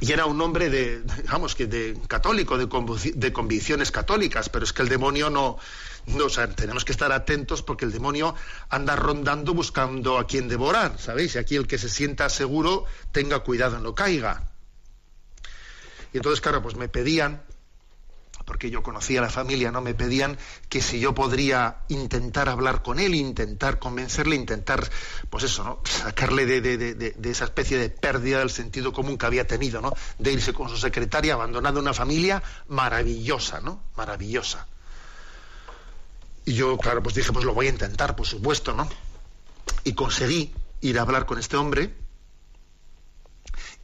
[0.01, 2.67] Y era un hombre de, digamos que de católico, de,
[3.15, 5.59] de convicciones católicas, pero es que el demonio no,
[6.07, 8.35] no, o sea, tenemos que estar atentos porque el demonio
[8.69, 11.35] anda rondando buscando a quien devorar, ¿sabéis?
[11.35, 14.49] Y aquí el que se sienta seguro tenga cuidado, no caiga.
[16.13, 17.43] Y entonces, claro, pues me pedían,
[18.45, 19.81] porque yo conocía a la familia, ¿no?
[19.81, 20.37] Me pedían
[20.69, 24.91] que si yo podría intentar hablar con él, intentar convencerle, intentar,
[25.31, 25.81] pues eso, ¿no?
[25.85, 29.95] Sacarle de- de esa especie de pérdida del sentido común que había tenido, ¿no?
[30.19, 33.81] De irse con su secretaria, abandonando una familia maravillosa, ¿no?
[33.97, 34.67] Maravillosa.
[36.45, 38.89] Y yo, claro, pues dije, pues lo voy a intentar, por supuesto, ¿no?
[39.85, 41.95] Y conseguí ir a hablar con este hombre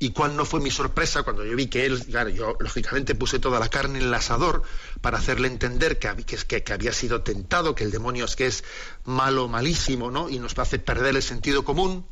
[0.01, 3.39] Y cuál no fue mi sorpresa cuando yo vi que él, claro, yo lógicamente puse
[3.41, 4.63] toda la carne en el asador
[5.01, 8.63] para hacerle entender que, que- que había sido tentado, que el demonio es que es
[9.05, 10.29] malo, malísimo, ¿no?
[10.31, 12.07] Y nos hace perder el sentido común.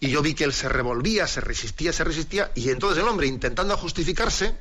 [0.00, 3.26] Y yo vi que él se revolvía, se resistía, se resistía, y entonces el hombre,
[3.26, 4.54] intentando justificarse,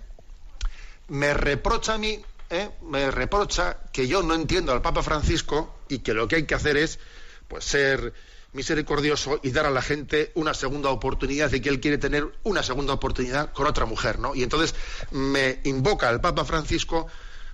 [1.09, 2.69] me reprocha a mí, ¿eh?
[2.81, 6.55] me reprocha que yo no entiendo al Papa Francisco y que lo que hay que
[6.55, 6.99] hacer es
[7.47, 8.13] pues ser
[8.53, 12.63] misericordioso y dar a la gente una segunda oportunidad y que él quiere tener una
[12.63, 14.35] segunda oportunidad con otra mujer, ¿no?
[14.35, 14.73] Y entonces
[15.11, 17.07] me invoca al Papa Francisco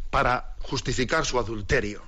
[0.10, 2.02] para justificar su adulterio.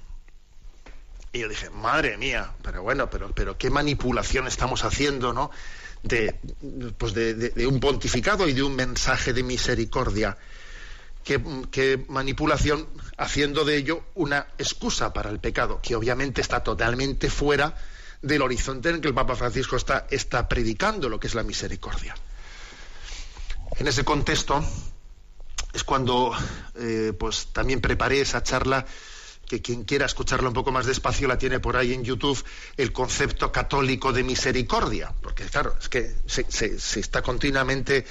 [1.34, 5.52] Y yo dije, madre mía, pero bueno, pero, pero qué manipulación estamos haciendo, ¿no?
[6.02, 6.40] De,
[6.98, 10.38] pues de, un pontificado y de un mensaje de misericordia.
[11.26, 17.76] Qué, manipulación haciendo de ello una excusa para el pecado, que obviamente está totalmente fuera
[18.22, 21.42] del horizonte en el que el Papa Francisco está, está predicando lo que es la
[21.42, 22.16] misericordia.
[23.78, 24.64] En ese contexto
[25.74, 26.32] es cuando
[26.76, 28.86] eh, pues también preparé esa charla
[29.48, 32.42] que quien quiera escucharla un poco más despacio la tiene por ahí en YouTube,
[32.78, 38.06] el concepto católico de misericordia, porque claro, es que se, se- se está continuamente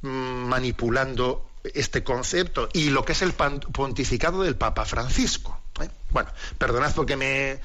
[0.00, 5.60] mm, manipulando este concepto y lo que es el pontificado del Papa Francisco.
[5.80, 5.88] ¿eh?
[6.10, 7.60] Bueno, perdonad porque me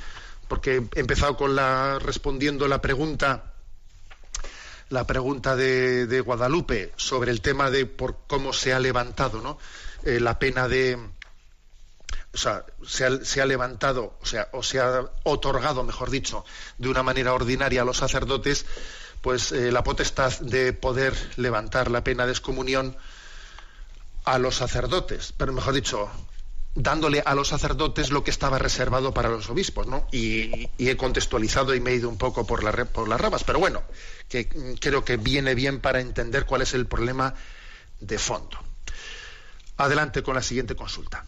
[0.47, 3.53] porque he empezado con la respondiendo la pregunta
[4.89, 9.57] la pregunta de, de Guadalupe sobre el tema de por cómo se ha levantado ¿no?
[10.03, 10.97] Eh, la pena de
[12.33, 16.43] o sea, se ha, se ha levantado, o sea, o se ha otorgado, mejor dicho,
[16.79, 18.65] de una manera ordinaria a los sacerdotes,
[19.21, 22.97] pues eh, la potestad de poder levantar la pena de excomunión
[24.23, 26.09] a los sacerdotes, pero mejor dicho,
[26.75, 30.07] dándole a los sacerdotes lo que estaba reservado para los obispos, ¿no?
[30.11, 33.59] Y, he contextualizado y me he ido un poco por, la, por las ramas, pero
[33.59, 33.83] bueno,
[34.27, 34.47] que
[34.79, 37.35] creo que viene bien para entender cuál es el problema
[37.99, 38.57] de fondo.
[39.77, 41.25] Adelante con la siguiente consulta.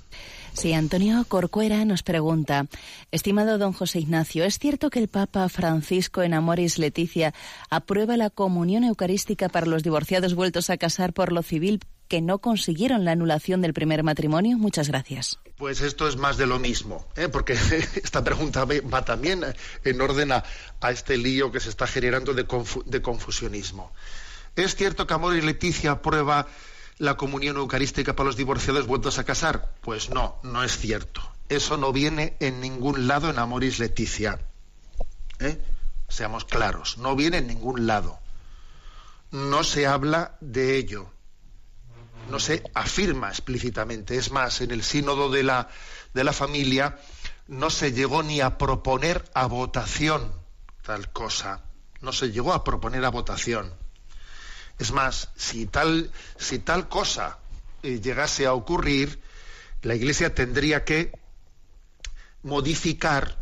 [0.53, 2.67] Sí, Antonio Corcuera nos pregunta,
[3.11, 7.33] estimado don José Ignacio, ¿es cierto que el Papa Francisco en Amoris Leticia
[7.69, 12.39] aprueba la comunión eucarística para los divorciados vueltos a casar por lo civil que no
[12.39, 14.57] consiguieron la anulación del primer matrimonio?
[14.57, 15.39] Muchas gracias.
[15.57, 17.29] Pues esto es más de lo mismo, ¿eh?
[17.29, 17.53] porque
[18.03, 19.43] esta pregunta va también
[19.83, 20.43] en orden a,
[20.89, 23.91] este lío que se está generando de, confu- confusionismo.
[24.55, 26.47] ¿Es cierto que Amor y Leticia aprueba
[26.97, 29.73] la comunión eucarística para los divorciados vueltos a casar?
[29.81, 31.21] Pues no, no es cierto.
[31.49, 34.39] Eso no viene en ningún lado en Amoris Leticia.
[35.39, 35.61] ¿eh?
[36.07, 38.19] Seamos claros, no viene en ningún lado.
[39.31, 41.09] No se habla de ello
[42.29, 44.17] no se afirma explícitamente.
[44.17, 45.69] Es más, en el sínodo de la,
[46.13, 46.97] de la familia
[47.47, 50.31] no se llegó ni a proponer a votación
[50.81, 51.63] tal cosa.
[52.01, 53.73] No se llegó a proponer a votación.
[54.77, 57.39] Es más, si tal, si tal cosa
[57.83, 59.21] eh, llegase a ocurrir,
[59.81, 61.11] la Iglesia tendría que
[62.43, 63.37] modificar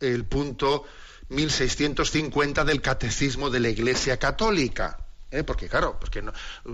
[0.00, 0.84] el punto
[1.28, 5.07] 1650 del Catecismo de la Iglesia Católica.
[5.30, 5.44] ¿Eh?
[5.44, 6.22] Porque claro, porque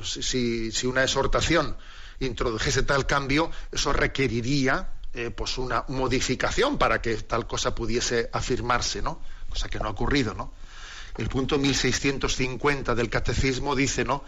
[0.02, 1.76] si, una exhortación
[2.20, 9.02] introdujese tal cambio, eso requeriría eh, pues una modificación para que tal cosa pudiese afirmarse,
[9.02, 9.20] ¿no?
[9.48, 10.52] Cosa que no ha ocurrido.
[11.16, 14.24] El punto 1650 del Catecismo dice, ¿no?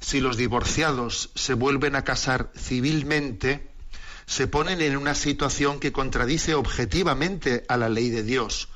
[0.00, 3.70] Si los divorciados se vuelven a casar civilmente,
[4.26, 8.68] se ponen en una situación que contradice objetivamente a la ley de Dios,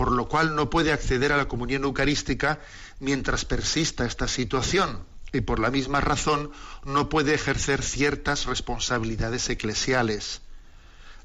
[0.00, 2.58] por lo cual no puede acceder a la comunión eucarística
[3.00, 6.52] mientras persista esta situación y por la misma razón
[6.86, 10.40] no puede ejercer ciertas responsabilidades eclesiales.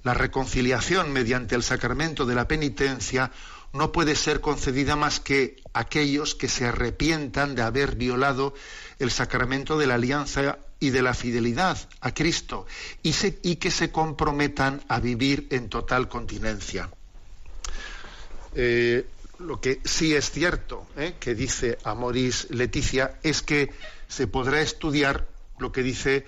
[0.04, 3.32] La reconciliación mediante el sacramento de la penitencia
[3.72, 8.54] no puede ser concedida más que a aquellos que se arrepientan de haber violado
[9.00, 12.66] el sacramento de la alianza y de la fidelidad a Cristo
[13.04, 16.90] y, y que se comprometan a vivir en total continencia.
[18.56, 19.06] Eh,
[19.40, 21.16] lo que sí es cierto ¿eh?
[21.20, 23.70] que dice Amoris Leticia es que
[24.08, 25.28] se podrá estudiar
[25.60, 26.26] lo que dice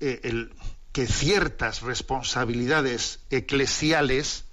[0.00, 0.52] eh, el-
[0.92, 4.44] que ciertas responsabilidades eclesiales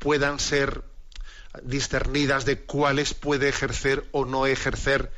[0.00, 0.82] puedan ser
[1.62, 5.10] discernidas de cuáles puede ejercer o no ejercer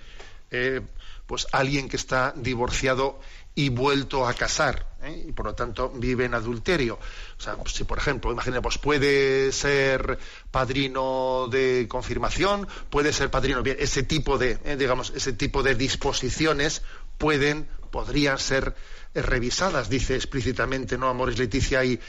[1.27, 3.19] pues alguien que está divorciado
[3.55, 5.27] y vuelto a casar ¿eh?
[5.29, 6.99] y por lo tanto vive en adulterio.
[7.39, 10.19] O sea si por ejemplo imaginemos puede ser
[10.51, 15.75] padrino de confirmación puede ser padrino bien ese tipo de eh, digamos ese tipo de
[15.75, 16.83] disposiciones
[17.19, 18.75] pueden podrían ser
[19.15, 22.01] eh, revisadas dice explícitamente no Amores Leticia y,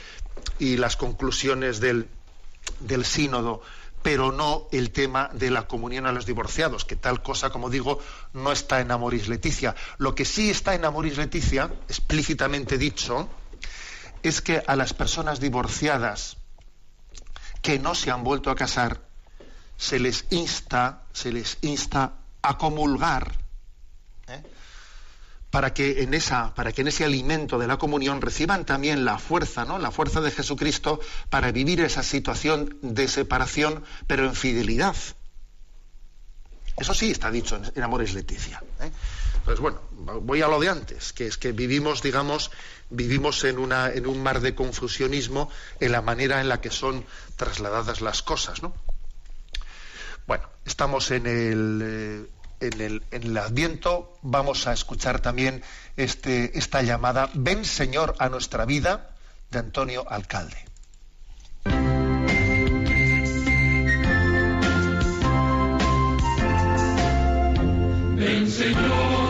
[0.58, 2.08] y las conclusiones del
[2.80, 3.62] del sínodo
[4.06, 7.98] pero no el tema de la comunión a los divorciados, que tal cosa, como digo,
[8.34, 9.74] no está en Amoris Leticia.
[9.98, 13.28] Lo que sí está en Amoris Leticia, explícitamente dicho,
[14.22, 16.36] es que a las personas divorciadas
[17.62, 19.00] que no se han vuelto a casar,
[19.76, 23.32] se les insta, se les insta a comulgar.
[25.56, 29.18] Para que en esa, para que en ese alimento de la comunión reciban también la
[29.18, 29.78] fuerza, ¿no?
[29.78, 31.00] La fuerza de Jesucristo
[31.30, 34.94] para vivir esa situación de separación, pero en fidelidad.
[36.76, 38.62] Eso sí está dicho en, Amores Leticia.
[38.82, 38.90] ¿eh?
[39.36, 39.80] Entonces, bueno,
[40.20, 42.50] voy a lo de antes, que es que vivimos, digamos,
[42.90, 45.48] vivimos en, una, en un mar de confusionismo
[45.80, 48.74] en la manera en la que son trasladadas las cosas, ¿no?
[50.26, 52.26] Bueno, estamos en el, eh,
[52.60, 55.62] en el, en el Adviento, vamos a escuchar también
[55.96, 59.10] este, esta llamada Ven Señor a nuestra vida
[59.50, 60.56] de Antonio Alcalde.
[68.16, 69.25] Ven Señor,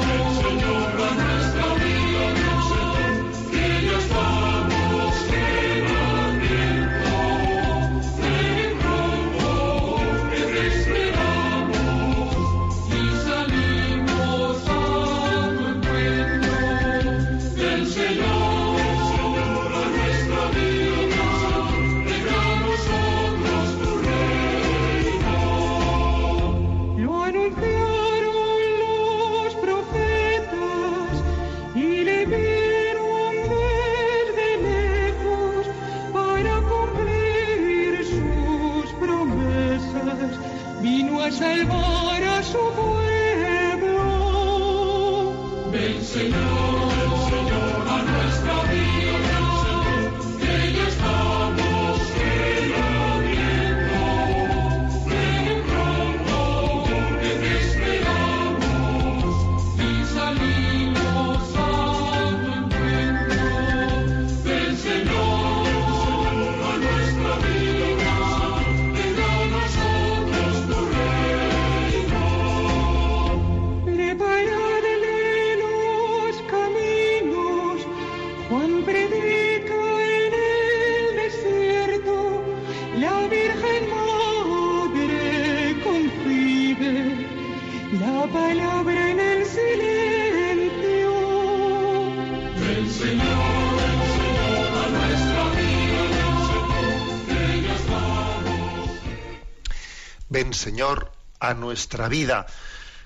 [100.37, 102.45] Ven Señor a nuestra vida.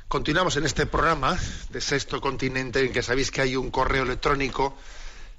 [0.09, 4.77] Continuamos en este programa de Sexto Continente en que sabéis que hay un correo electrónico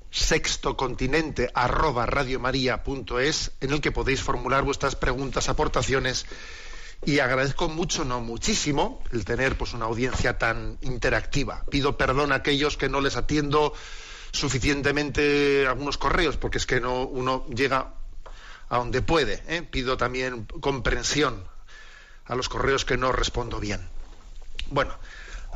[0.09, 6.27] sextocontinente arroba radiomaria.es en el que podéis formular vuestras preguntas, aportaciones
[7.05, 11.65] y agradezco mucho, no muchísimo, el tener pues una audiencia tan interactiva.
[11.69, 13.73] Pido perdón a aquellos que no les atiendo
[14.31, 17.95] suficientemente algunos correos porque es que no uno llega
[18.69, 19.43] a donde puede.
[19.49, 19.61] ¿eh?
[19.69, 21.51] Pido también comprensión
[22.31, 23.89] a los correos que no respondo bien.
[24.69, 24.97] Bueno,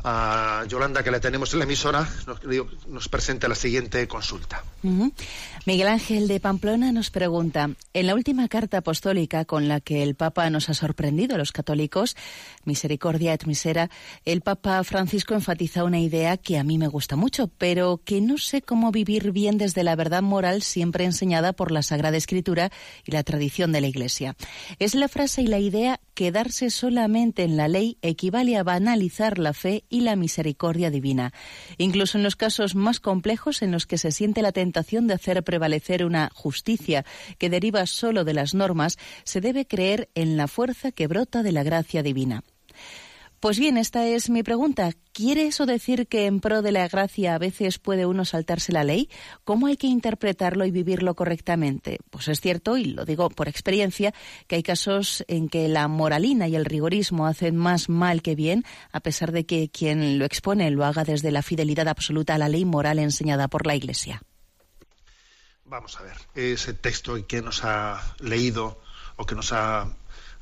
[0.08, 2.40] a Yolanda, que la tenemos en la emisora, nos,
[2.86, 3.10] nos
[3.42, 4.62] la siguiente consulta.
[5.64, 10.14] Miguel Ángel de Pamplona nos pregunta, en la última carta apostólica con la que el
[10.14, 12.16] Papa nos ha sorprendido a los católicos,
[12.64, 13.90] Misericordia et Misera,
[14.24, 18.38] el Papa Francisco enfatiza una idea que a mí me gusta mucho, pero que no
[18.38, 22.70] sé cómo vivir bien desde la verdad moral siempre enseñada por la Sagrada Escritura
[23.04, 24.36] y la tradición de la Iglesia.
[24.78, 29.52] Es la frase y la idea quedarse solamente en la ley equivale a banalizar la
[29.52, 31.32] fe la misericordia divina.
[31.78, 35.42] Incluso en los casos más complejos en los que se siente la tentación de hacer
[35.42, 37.04] prevalecer una justicia
[37.38, 41.52] que deriva solo de las normas, se debe creer en la fuerza que brota de
[41.52, 42.42] la gracia divina.
[43.40, 44.92] Pues bien, esta es mi pregunta.
[45.12, 48.82] ¿Quiere eso decir que en pro de la gracia a veces puede uno saltarse la
[48.82, 49.10] ley?
[49.44, 51.98] ¿Cómo hay que interpretarlo y vivirlo correctamente?
[52.10, 54.14] Pues es cierto, y lo digo por experiencia,
[54.46, 58.64] que hay casos en que la moralina y el rigorismo hacen más mal que bien,
[58.90, 62.48] a pesar de que quien lo expone lo haga desde la fidelidad absoluta a la
[62.48, 64.22] ley moral enseñada por la Iglesia.
[65.66, 68.80] Vamos a ver, ese texto que nos ha leído
[69.16, 69.88] o que nos ha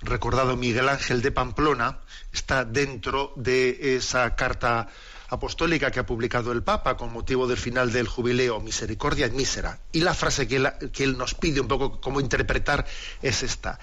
[0.04, 2.00] recordado Miguel Ángel de Pamplona
[2.32, 4.88] está dentro de esa carta
[5.28, 9.80] apostólica que ha publicado el Papa con motivo del final del jubileo Misericordia et Mísera.
[9.92, 12.86] Y la frase que él, que él nos pide un poco cómo interpretar
[13.22, 13.78] es esta.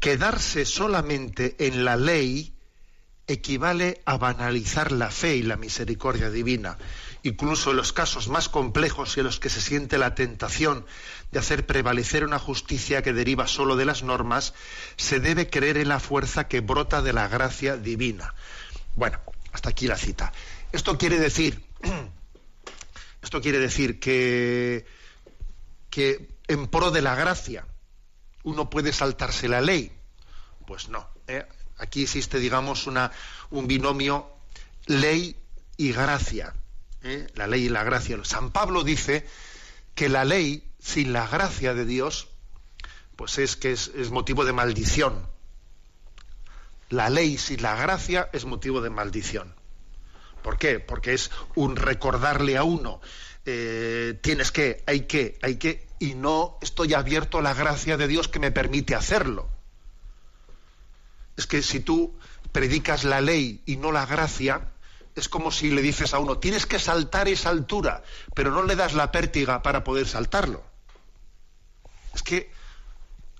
[0.00, 2.54] Quedarse solamente en la ley
[3.26, 6.76] equivale a banalizar la fe y la misericordia divina.
[7.24, 10.86] Incluso en los casos más complejos y en los que se siente la tentación
[11.32, 14.52] de hacer prevalecer una justicia que deriva solo de las normas,
[14.96, 18.34] se debe creer en la fuerza que brota de la gracia divina.
[18.94, 19.18] Bueno,
[19.52, 20.32] hasta aquí la cita.
[20.70, 21.64] Esto quiere decir,
[23.22, 24.84] esto quiere decir que,
[25.88, 27.66] que en pro de la gracia
[28.42, 29.96] uno puede saltarse la ley.
[30.66, 31.08] Pues no.
[31.26, 31.46] ¿eh?
[31.78, 33.10] Aquí existe, digamos, una,
[33.50, 34.30] un binomio
[34.84, 35.36] ley
[35.78, 36.54] y gracia.
[37.04, 37.26] ¿Eh?
[37.34, 38.18] La ley y la gracia.
[38.24, 39.26] San Pablo dice
[39.94, 42.28] que la ley sin la gracia de Dios,
[43.16, 45.28] pues es que es, motivo de maldición.
[46.90, 49.54] La ley sin la gracia es motivo de maldición.
[50.42, 50.80] ¿Por qué?
[50.80, 53.00] Porque es un recordarle a uno,
[53.46, 58.08] eh, tienes que, hay que, hay que, y no estoy abierto a la gracia de
[58.08, 59.48] Dios que me permite hacerlo.
[61.36, 62.18] Es que si tú
[62.52, 64.73] predicas la ley y no la gracia,
[65.14, 68.02] es como si le dices a uno, tienes que saltar esa altura,
[68.34, 70.64] pero no le das la pértiga para poder saltarlo.
[72.14, 72.50] Es que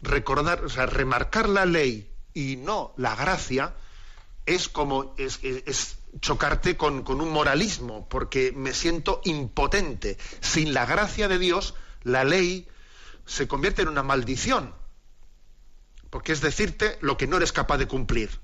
[0.00, 3.74] recordar, o sea, remarcar la ley y no la gracia
[4.46, 5.40] es como es,
[6.20, 10.16] chocarte con, con un moralismo, porque me siento impotente.
[10.40, 12.68] Sin la gracia de Dios, la ley
[13.26, 14.74] se convierte en una maldición,
[16.10, 18.43] porque es decirte lo que no eres capaz de cumplir.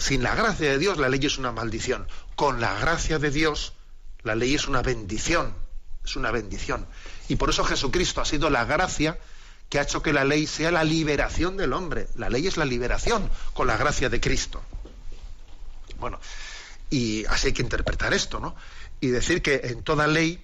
[0.00, 2.08] Sin la gracia de Dios, la ley es una maldición.
[2.34, 3.74] Con la gracia de Dios,
[4.22, 5.54] la ley es una bendición.
[6.02, 6.86] Es una bendición.
[7.28, 9.18] Y por eso Jesucristo ha sido la gracia
[9.68, 12.08] que ha hecho que la ley sea la liberación del hombre.
[12.16, 14.62] La ley es la liberación con la gracia de Cristo.
[15.98, 16.18] Bueno,
[16.88, 18.56] y así hay que interpretar esto, ¿no?
[19.00, 20.42] Y decir que en toda ley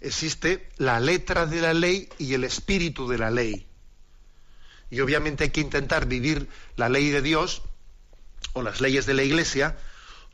[0.00, 3.66] existe la letra de la ley y el espíritu de la ley.
[4.90, 7.62] Y obviamente hay que intentar vivir la ley de Dios
[8.54, 9.76] o las leyes de la Iglesia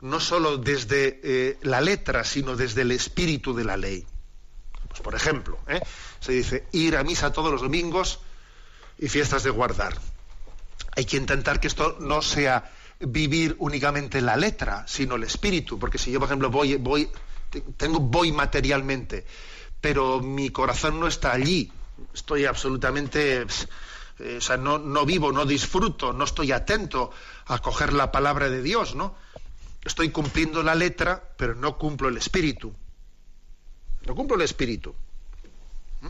[0.01, 4.07] no solo desde eh, la letra, sino desde el espíritu de la ley.
[4.87, 5.79] Pues por ejemplo, ¿eh?
[6.19, 8.19] se dice ir a misa todos los domingos
[8.97, 9.93] y fiestas de guardar.
[10.95, 15.97] Hay que intentar que esto no sea vivir únicamente la letra, sino el espíritu, porque
[15.97, 17.09] si yo, por ejemplo, voy, voy,
[17.49, 19.25] te- tengo, voy materialmente,
[19.79, 21.71] pero mi corazón no está allí,
[22.13, 23.45] estoy absolutamente,
[24.19, 27.11] eh, o sea, no, no vivo, no disfruto, no estoy atento
[27.45, 29.15] a coger la palabra de Dios, ¿no?
[29.83, 32.73] Estoy cumpliendo la letra, pero no cumplo el espíritu.
[34.05, 34.95] No cumplo el espíritu.
[36.01, 36.09] ¿Mm?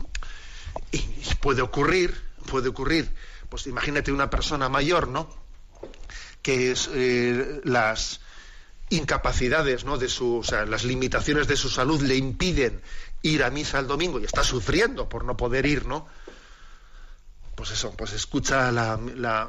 [0.92, 2.14] Y puede ocurrir,
[2.46, 3.10] puede ocurrir,
[3.48, 5.42] pues imagínate una persona mayor, ¿no?
[6.42, 8.20] que es eh, las
[8.90, 9.96] incapacidades, ¿no?
[9.96, 12.82] De su, o sea, las limitaciones de su salud le impiden
[13.22, 16.06] ir a misa el domingo y está sufriendo por no poder ir, ¿no?
[17.62, 18.98] Pues eso, pues escucha la,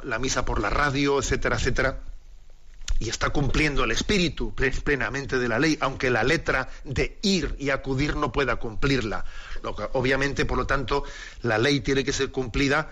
[0.03, 1.99] la- misa por la radio, etcétera, etcétera,
[2.99, 7.55] y está cumpliendo el espíritu ple- plenamente de la ley, aunque la letra de ir
[7.57, 9.25] y acudir no pueda cumplirla.
[9.93, 11.03] Obviamente, por lo tanto,
[11.41, 12.91] la ley tiene que ser cumplida,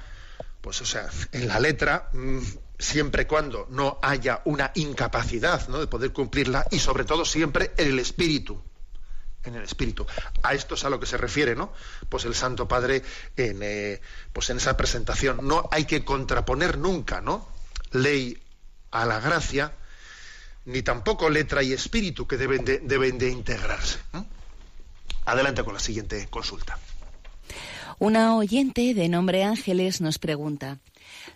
[0.60, 2.40] pues, o sea, en la letra, mm,
[2.80, 5.78] siempre y cuando no haya una incapacidad ¿no?
[5.80, 8.60] de poder cumplirla, y sobre todo siempre en el espíritu.
[9.44, 10.06] En el espíritu.
[10.44, 11.74] A esto es a lo que se refiere, ¿no?
[12.10, 13.02] Pues el Santo Padre
[13.36, 14.02] en, eh,
[14.34, 15.40] pues en esa presentación.
[15.48, 17.48] No hay que contraponer nunca, ¿no?
[17.92, 18.38] Ley
[18.92, 19.74] a la gracia,
[20.66, 24.00] ni tampoco letra y espíritu que deben de, deben de integrarse.
[25.26, 26.78] Adelante con la siguiente consulta.
[28.00, 30.80] Una oyente de nombre Ángeles nos pregunta.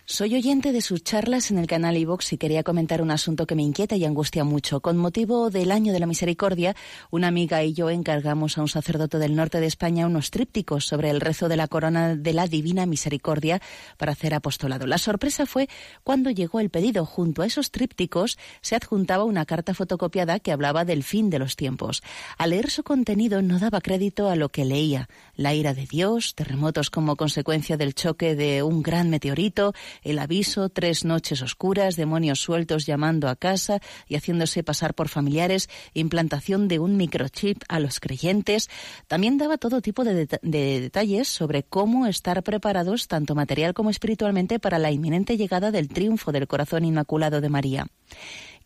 [0.08, 3.56] Soy oyente de sus charlas en el canal iVox y quería comentar un asunto que
[3.56, 4.78] me inquieta y angustia mucho.
[4.80, 6.76] Con motivo del Año de la Misericordia,
[7.10, 11.10] una amiga y yo encargamos a un sacerdote del norte de España unos trípticos sobre
[11.10, 13.60] el rezo de la corona de la Divina Misericordia
[13.96, 14.86] para hacer apostolado.
[14.86, 15.68] La sorpresa fue
[16.04, 17.04] cuando llegó el pedido.
[17.04, 21.56] Junto a esos trípticos se adjuntaba una carta fotocopiada que hablaba del fin de los
[21.56, 22.04] tiempos.
[22.38, 25.08] Al leer su contenido no daba crédito a lo que leía.
[25.34, 30.68] La ira de Dios, terremotos como consecuencia del choque de un gran meteorito, el aviso,
[30.68, 36.78] tres noches oscuras, demonios sueltos llamando a casa y haciéndose pasar por familiares, implantación de
[36.78, 38.68] un microchip a los creyentes.
[39.06, 43.90] También daba todo tipo de, deta- de detalles sobre cómo estar preparados, tanto material como
[43.90, 47.86] espiritualmente, para la inminente llegada del triunfo del corazón inmaculado de María.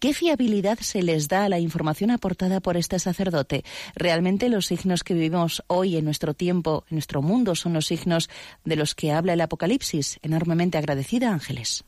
[0.00, 3.66] ¿Qué fiabilidad se les da a la información aportada por este sacerdote?
[3.94, 8.30] ¿Realmente los signos que vivimos hoy en nuestro tiempo, en nuestro mundo, son los signos
[8.64, 10.18] de los que habla el Apocalipsis?
[10.22, 11.84] Enormemente agradecida, Ángeles.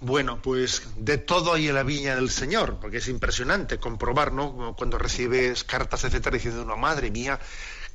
[0.00, 4.76] Bueno, pues de todo hay en la viña del Señor, porque es impresionante comprobar, ¿no?
[4.78, 7.40] Cuando recibes cartas, etcétera, diciendo, una madre mía,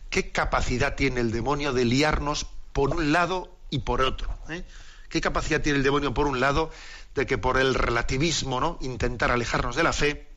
[0.10, 4.38] qué capacidad tiene el demonio de liarnos por un lado y por otro.
[4.50, 4.66] ¿eh?
[5.10, 6.72] ¿Qué capacidad tiene el demonio por un lado
[7.16, 8.78] de que por el relativismo, ¿no?
[8.82, 10.28] Intentar alejarnos de la fe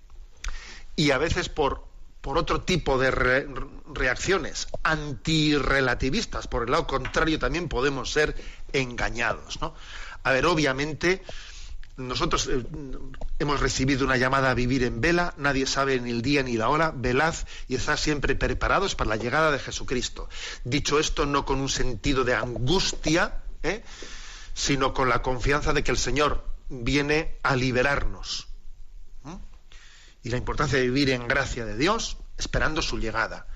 [0.97, 1.91] y a veces por
[2.23, 3.49] por otro tipo de re-
[3.93, 6.47] reacciones antirrelativistas.
[6.47, 8.37] Por el lado contrario, también podemos ser
[8.73, 9.61] engañados.
[9.61, 9.75] ¿no?
[10.23, 11.21] A ver, obviamente,
[11.97, 12.65] nosotros eh,
[13.41, 16.69] hemos recibido una llamada a vivir en vela, nadie sabe ni el día ni la
[16.69, 17.35] hora, velad
[17.67, 20.29] y estad siempre preparados para la llegada de Jesucristo.
[20.63, 23.83] Dicho esto, no con un sentido de angustia, ¿eh?
[24.55, 28.49] sino con la confianza de que el Señor viene a liberarnos.
[30.25, 33.47] Y la importancia de vivir en gracia de Dios, esperando su llegada.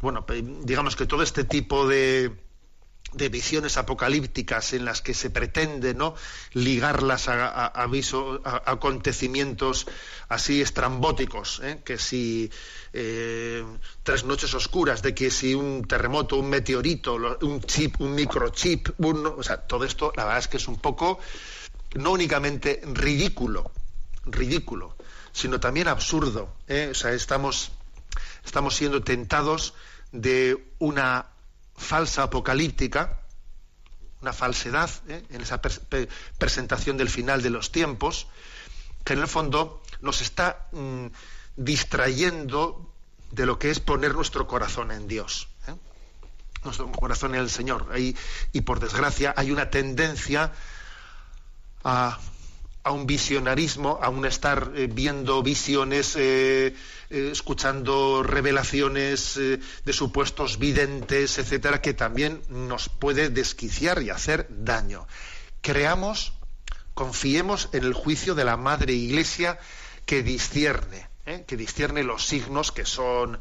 [0.00, 0.26] Bueno,
[0.64, 2.32] digamos que todo este tipo de,
[3.12, 6.14] de visiones apocalípticas en las que se pretende no
[6.52, 9.86] ligarlas a, a- a acontecimientos
[10.28, 11.80] así estrambóticos ¿eh?
[11.84, 12.50] que si
[12.92, 13.64] eh,
[14.02, 19.42] tres noches oscuras de que si un terremoto un meteorito un chip un microchip o
[19.42, 21.18] sea todo esto la verdad es que es un poco
[21.94, 23.70] no únicamente ridículo
[24.24, 24.96] ridículo
[25.32, 26.88] sino también absurdo ¿eh?
[26.90, 27.72] o sea estamos
[28.44, 29.74] estamos siendo tentados
[30.12, 31.26] de una
[31.76, 33.20] falsa apocalíptica,
[34.20, 35.22] una falsedad ¿eh?
[35.30, 35.60] en esa
[36.38, 38.26] presentación del final de los tiempos,
[39.04, 41.06] que en el fondo nos está mm,
[41.56, 42.92] distrayendo
[43.30, 45.48] de lo que es poner nuestro corazón en Dios.
[45.68, 45.74] ¿eh?
[46.64, 47.86] Nuestro corazón en el Señor.
[47.96, 50.52] Y por desgracia hay una tendencia
[51.84, 52.18] a,
[52.90, 56.74] un visionarismo, a un estar eh, viendo visiones, eh,
[57.10, 65.06] eh, escuchando revelaciones de supuestos videntes, etcétera, que también nos puede desquiciar y hacer daño.
[65.60, 66.32] Creamos,
[66.94, 69.58] confiemos en el juicio de la Madre Iglesia
[70.06, 71.08] que discierne,
[71.46, 73.38] que discierne los signos que son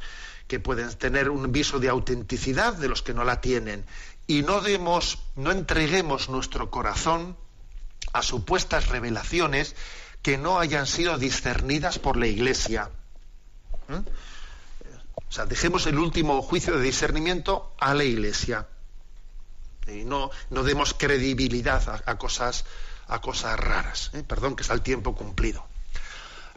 [0.47, 3.85] que pueden tener un viso de autenticidad de los que no la tienen
[4.27, 7.37] y no demos, no entreguemos nuestro corazón
[8.13, 9.75] a supuestas revelaciones
[10.21, 12.89] que no hayan sido discernidas por la Iglesia.
[13.87, 14.01] ¿Mm?
[15.15, 18.67] O sea, dejemos el último juicio de discernimiento a la Iglesia.
[19.87, 22.65] Y no, no demos credibilidad a, cosas,
[23.07, 24.11] a cosas raras.
[24.13, 24.23] ¿eh?
[24.23, 25.65] Perdón, que está el tiempo cumplido.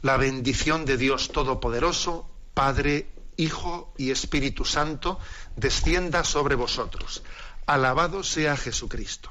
[0.03, 5.19] La bendición de Dios Todopoderoso, Padre, Hijo y Espíritu Santo,
[5.57, 7.23] descienda sobre vosotros.
[7.67, 9.31] Alabado sea Jesucristo.